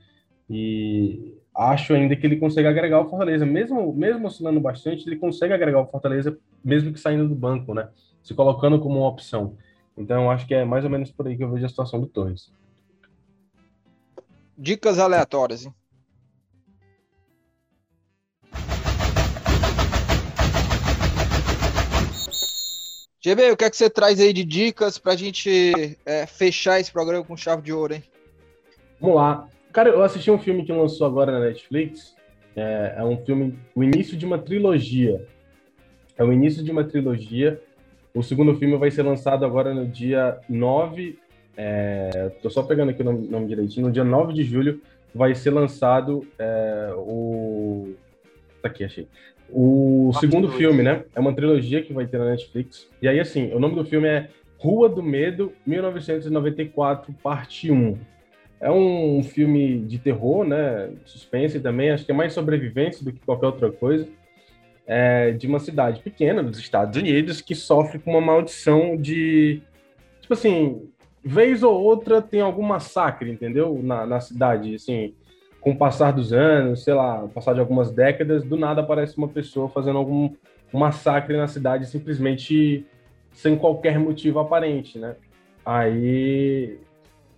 [0.49, 5.55] E acho ainda que ele consegue agregar o Fortaleza, mesmo mesmo oscilando bastante, ele consegue
[5.55, 7.89] agregar o Fortaleza, mesmo que saindo do banco, né?
[8.23, 9.57] Se colocando como uma opção.
[9.97, 12.07] Então, acho que é mais ou menos por aí que eu vejo a situação do
[12.07, 12.53] Torres.
[14.57, 15.75] Dicas aleatórias, hein?
[23.25, 26.79] GB, o que é que você traz aí de dicas para a gente é, fechar
[26.79, 28.05] esse programa com chave de ouro, hein?
[29.01, 29.49] Vamos lá.
[29.73, 32.15] Cara, eu assisti um filme que lançou agora na Netflix.
[32.55, 35.27] É, é, um filme, o início de uma trilogia.
[36.19, 37.59] É o início de uma trilogia.
[38.13, 41.19] O segundo filme vai ser lançado agora no dia 9.
[41.57, 43.87] É, tô só pegando aqui o nome, nome direitinho.
[43.87, 44.83] No dia 9 de julho
[45.15, 47.95] vai ser lançado é, o.
[48.61, 49.09] Tá aqui, achei.
[49.57, 51.05] O segundo filme, né?
[51.15, 52.91] É uma trilogia que vai ter na Netflix.
[53.01, 54.29] E aí, assim, o nome do filme é
[54.59, 57.97] Rua do Medo, 1994, parte 1.
[58.61, 60.91] É um filme de terror, né?
[61.05, 64.09] Suspense também, acho que é mais sobrevivência do que qualquer outra coisa.
[64.89, 69.63] É de uma cidade pequena dos Estados Unidos que sofre com uma maldição de.
[70.21, 70.89] Tipo assim,
[71.23, 73.81] vez ou outra tem algum massacre, entendeu?
[73.81, 75.15] Na, na cidade, assim,
[75.65, 79.29] com o passar dos anos, sei lá, passar de algumas décadas, do nada aparece uma
[79.29, 80.31] pessoa fazendo algum
[80.71, 82.85] massacre na cidade simplesmente
[83.33, 85.17] sem qualquer motivo aparente, né?
[85.65, 86.79] Aí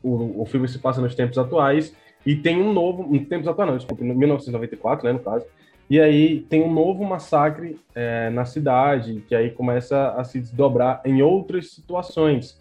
[0.02, 1.94] o, o filme se passa nos tempos atuais
[2.26, 5.46] e tem um novo, em tempos atuais não, desculpa, em 1994, né, no caso,
[5.88, 11.00] e aí tem um novo massacre é, na cidade, que aí começa a se desdobrar
[11.04, 12.60] em outras situações.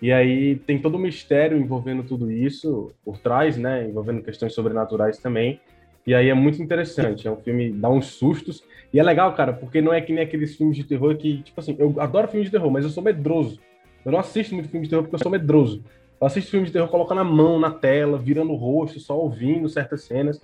[0.00, 5.18] E aí tem todo um mistério envolvendo tudo isso por trás, né, envolvendo questões sobrenaturais
[5.18, 5.60] também.
[6.06, 8.64] E aí é muito interessante, é um filme dá uns sustos.
[8.92, 11.60] E é legal, cara, porque não é que nem aqueles filmes de terror que, tipo
[11.60, 13.60] assim, eu adoro filmes de terror, mas eu sou medroso.
[14.04, 15.84] Eu não assisto muito filme de terror porque eu sou medroso.
[16.20, 19.68] Eu assisto filmes de terror colocando a mão na tela, virando o rosto, só ouvindo
[19.68, 20.40] certas cenas.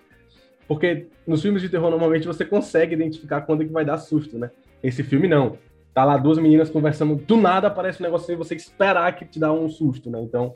[0.68, 4.38] Porque nos filmes de terror, normalmente, você consegue identificar quando é que vai dar susto,
[4.38, 4.50] né?
[4.82, 5.58] Esse filme, não.
[5.96, 9.38] Tá lá duas meninas conversando, do nada aparece um negócio e você esperar que te
[9.38, 10.20] dá um susto, né?
[10.20, 10.54] Então,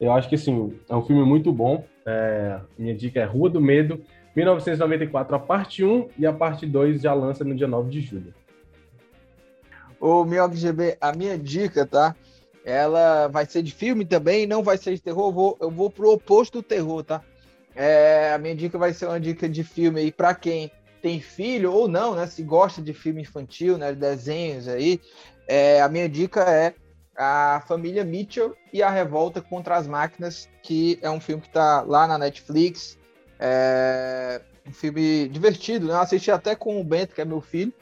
[0.00, 1.84] eu acho que, assim, é um filme muito bom.
[2.06, 2.60] É...
[2.78, 4.00] minha dica é Rua do Medo,
[4.36, 8.32] 1994, a parte 1 e a parte 2 já lança no dia 9 de julho.
[9.98, 12.14] Ô, Mioc GB, a minha dica, tá?
[12.64, 15.30] Ela vai ser de filme também, não vai ser de terror.
[15.30, 17.22] Eu vou, eu vou pro oposto do terror, tá?
[17.74, 20.70] É, a minha dica vai ser uma dica de filme aí para quem
[21.06, 22.26] tem filho ou não, né?
[22.26, 23.92] Se gosta de filme infantil, né?
[23.92, 25.00] Desenhos aí.
[25.46, 26.74] É, a minha dica é
[27.16, 31.80] a família Mitchell e a revolta contra as máquinas, que é um filme que está
[31.82, 32.98] lá na Netflix.
[33.38, 35.92] É um filme divertido, né?
[35.92, 37.72] Eu assisti até com o Bento, que é meu filho,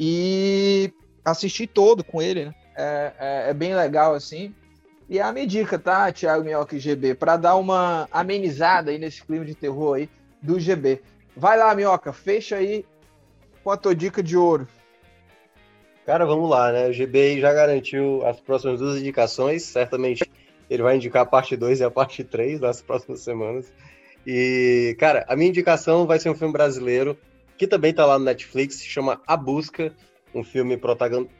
[0.00, 0.92] e
[1.24, 2.54] assisti todo com ele, né?
[2.74, 4.52] é, é, é, bem legal assim.
[5.08, 9.22] E a minha dica, tá, Thiago Minhoca e GB, para dar uma amenizada aí nesse
[9.22, 10.10] clima de terror aí
[10.42, 11.00] do GB.
[11.36, 12.84] Vai lá, Minhoca, fecha aí
[13.62, 14.68] com a tua dica de ouro.
[16.06, 16.88] Cara, vamos lá, né?
[16.88, 20.30] O GB já garantiu as próximas duas indicações, certamente
[20.68, 23.72] ele vai indicar a parte 2 e a parte 3 nas próximas semanas.
[24.26, 27.16] E, cara, a minha indicação vai ser um filme brasileiro
[27.56, 29.92] que também tá lá no Netflix, se chama A Busca,
[30.34, 30.76] um filme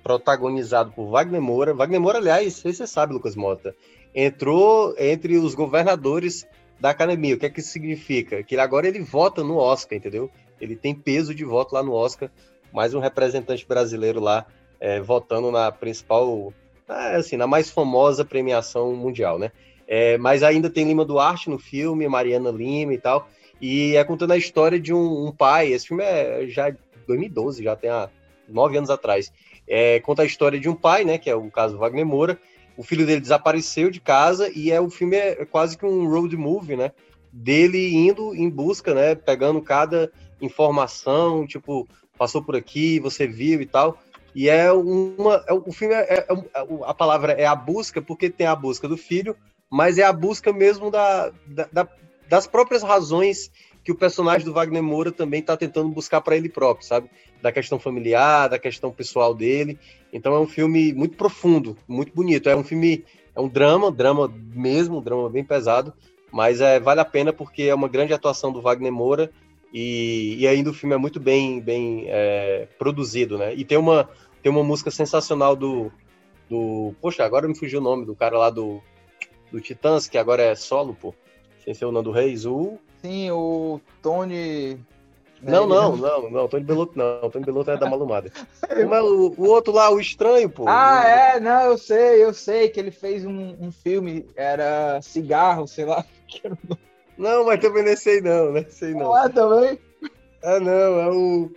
[0.02, 1.74] protagonizado por Wagner Moura.
[1.74, 3.74] Wagner Moura, aliás, você sabe, Lucas Mota,
[4.14, 6.46] entrou entre os governadores
[6.80, 7.34] da academia.
[7.34, 8.42] O que é que isso significa?
[8.42, 10.30] Que agora ele vota no Oscar, entendeu?
[10.60, 12.30] Ele tem peso de voto lá no Oscar,
[12.72, 14.46] mais um representante brasileiro lá
[14.80, 16.52] é, votando na principal,
[16.86, 19.50] assim, na mais famosa premiação mundial, né?
[19.86, 23.28] É, mas ainda tem Lima Duarte no filme, Mariana Lima e tal.
[23.60, 25.72] E é contando a história de um, um pai.
[25.72, 26.74] Esse filme é já
[27.06, 28.08] 2012, já tem há
[28.48, 29.32] nove anos atrás.
[29.66, 31.18] É, conta a história de um pai, né?
[31.18, 32.38] Que é o caso Wagner Moura.
[32.76, 36.36] O filho dele desapareceu de casa e é o filme é quase que um road
[36.36, 36.92] movie, né?
[37.32, 39.14] Dele indo em busca, né?
[39.14, 40.10] Pegando cada
[40.40, 43.98] informação, tipo, passou por aqui, você viu e tal.
[44.34, 45.44] E é uma.
[45.46, 48.88] É, o filme é, é, é a palavra é a busca, porque tem a busca
[48.88, 49.36] do filho,
[49.70, 51.88] mas é a busca mesmo da, da, da
[52.28, 53.50] das próprias razões
[53.84, 57.10] que o personagem do Wagner Moura também está tentando buscar para ele próprio, sabe?
[57.42, 59.78] Da questão familiar, da questão pessoal dele.
[60.10, 62.48] Então é um filme muito profundo, muito bonito.
[62.48, 63.04] É um filme,
[63.36, 65.92] é um drama, drama mesmo, um drama bem pesado,
[66.32, 69.30] mas é, vale a pena porque é uma grande atuação do Wagner Moura
[69.72, 73.54] e, e ainda o filme é muito bem, bem é, produzido, né?
[73.54, 74.08] E tem uma,
[74.42, 75.92] tem uma música sensacional do,
[76.48, 76.94] do.
[77.02, 78.80] Poxa, agora me fugiu o nome do cara lá do,
[79.52, 81.14] do Titãs, que agora é solo, pô.
[81.62, 82.78] Sem ser o Nando Reis, o.
[83.04, 84.80] Sim, o Tony.
[85.42, 88.32] Não, não, não, não, Tony Belotto não, Tony Belotto é da Malumada.
[88.66, 90.64] É o, o, outro lá, o estranho, pô?
[90.66, 95.68] Ah, é, não, eu sei, eu sei que ele fez um, um filme, era Cigarro,
[95.68, 96.02] sei lá.
[97.18, 99.00] Não, mas também não sei não, não sei não.
[99.00, 99.78] Não é também?
[100.42, 101.50] É, não, é o...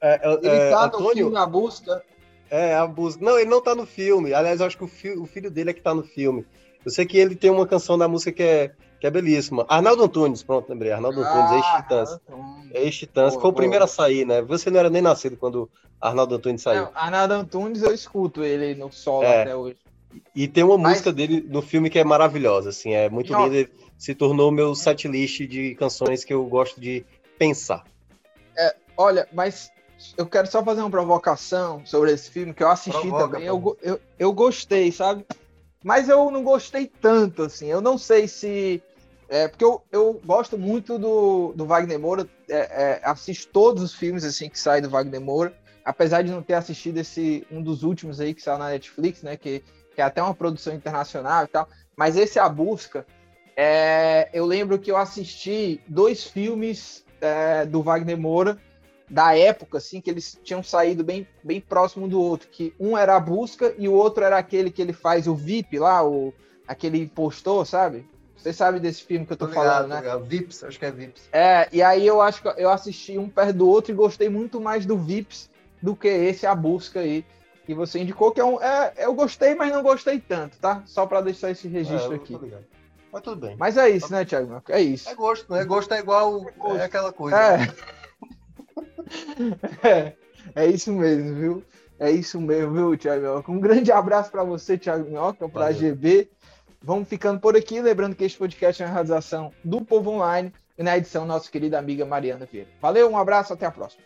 [0.00, 1.08] É, é, ele é, tá Antônio...
[1.08, 2.02] no filme A Busca.
[2.48, 3.22] É, A Busca.
[3.22, 5.10] Não, ele não tá no filme, aliás, eu acho que o, fi...
[5.10, 6.46] o filho dele é que tá no filme.
[6.82, 8.72] Eu sei que ele tem uma canção da música que é
[9.02, 9.66] que é belíssima.
[9.68, 10.92] Arnaldo Antunes, pronto, lembrei.
[10.92, 12.20] Arnaldo ah, Antunes, ex-Titãs.
[12.72, 14.40] Ex-Titãs, foi o primeiro a sair, né?
[14.42, 15.68] Você não era nem nascido quando
[16.00, 16.82] Arnaldo Antunes saiu.
[16.82, 19.42] Não, Arnaldo Antunes, eu escuto ele no solo é.
[19.42, 19.78] até hoje.
[20.36, 20.92] E tem uma Mas...
[20.92, 23.68] música dele no filme que é maravilhosa, assim, é muito linda.
[23.98, 27.04] Se tornou meu setlist de canções que eu gosto de
[27.36, 27.82] pensar.
[28.56, 29.72] É, olha, mas
[30.16, 33.48] eu quero só fazer uma provocação sobre esse filme que eu assisti Provoca, também.
[33.48, 35.26] Eu, eu, eu gostei, sabe?
[35.82, 37.66] Mas eu não gostei tanto, assim.
[37.66, 38.80] Eu não sei se
[39.32, 43.94] é, porque eu, eu gosto muito do, do Wagner Moura, é, é, assisto todos os
[43.94, 47.82] filmes assim que saem do Wagner Moura, apesar de não ter assistido esse um dos
[47.82, 49.64] últimos aí que saiu na Netflix, né, que,
[49.94, 51.66] que é até uma produção internacional e tal,
[51.96, 53.06] mas esse A Busca,
[53.56, 58.58] é, eu lembro que eu assisti dois filmes é, do Wagner Moura
[59.08, 63.16] da época, assim, que eles tinham saído bem, bem próximo do outro, que um era
[63.16, 66.34] A Busca e o outro era aquele que ele faz o VIP lá, o,
[66.68, 68.11] aquele impostor, sabe?
[68.42, 69.96] Você sabe desse filme que eu tô, tô ligado, falando, né?
[70.00, 70.24] Ligado.
[70.24, 71.28] Vips, acho que é Vips.
[71.32, 74.60] É, e aí eu acho que eu assisti um perto do outro e gostei muito
[74.60, 75.48] mais do Vips
[75.80, 77.24] do que esse A Busca aí,
[77.64, 78.60] que você indicou que é um.
[78.60, 80.82] É, eu gostei, mas não gostei tanto, tá?
[80.86, 82.36] Só para deixar esse registro é, aqui.
[83.12, 83.56] Mas tudo bem.
[83.56, 84.16] Mas é isso, tá.
[84.16, 84.60] né, Thiago?
[84.68, 85.08] É isso.
[85.08, 85.64] É gosto, né?
[85.64, 86.44] Gosto é igual.
[86.48, 87.36] É, é aquela coisa.
[87.36, 87.58] É.
[87.58, 87.74] Né?
[89.84, 90.12] é.
[90.56, 91.64] É isso mesmo, viu?
[91.98, 96.28] É isso mesmo, viu, Thiago Um grande abraço para você, Thiago Minhoca, para a GB.
[96.82, 97.80] Vamos ficando por aqui.
[97.80, 101.78] Lembrando que este podcast é uma realização do Povo Online e na edição nossa querida
[101.78, 102.70] amiga Mariana Vieira.
[102.80, 104.02] Valeu, um abraço, até a próxima.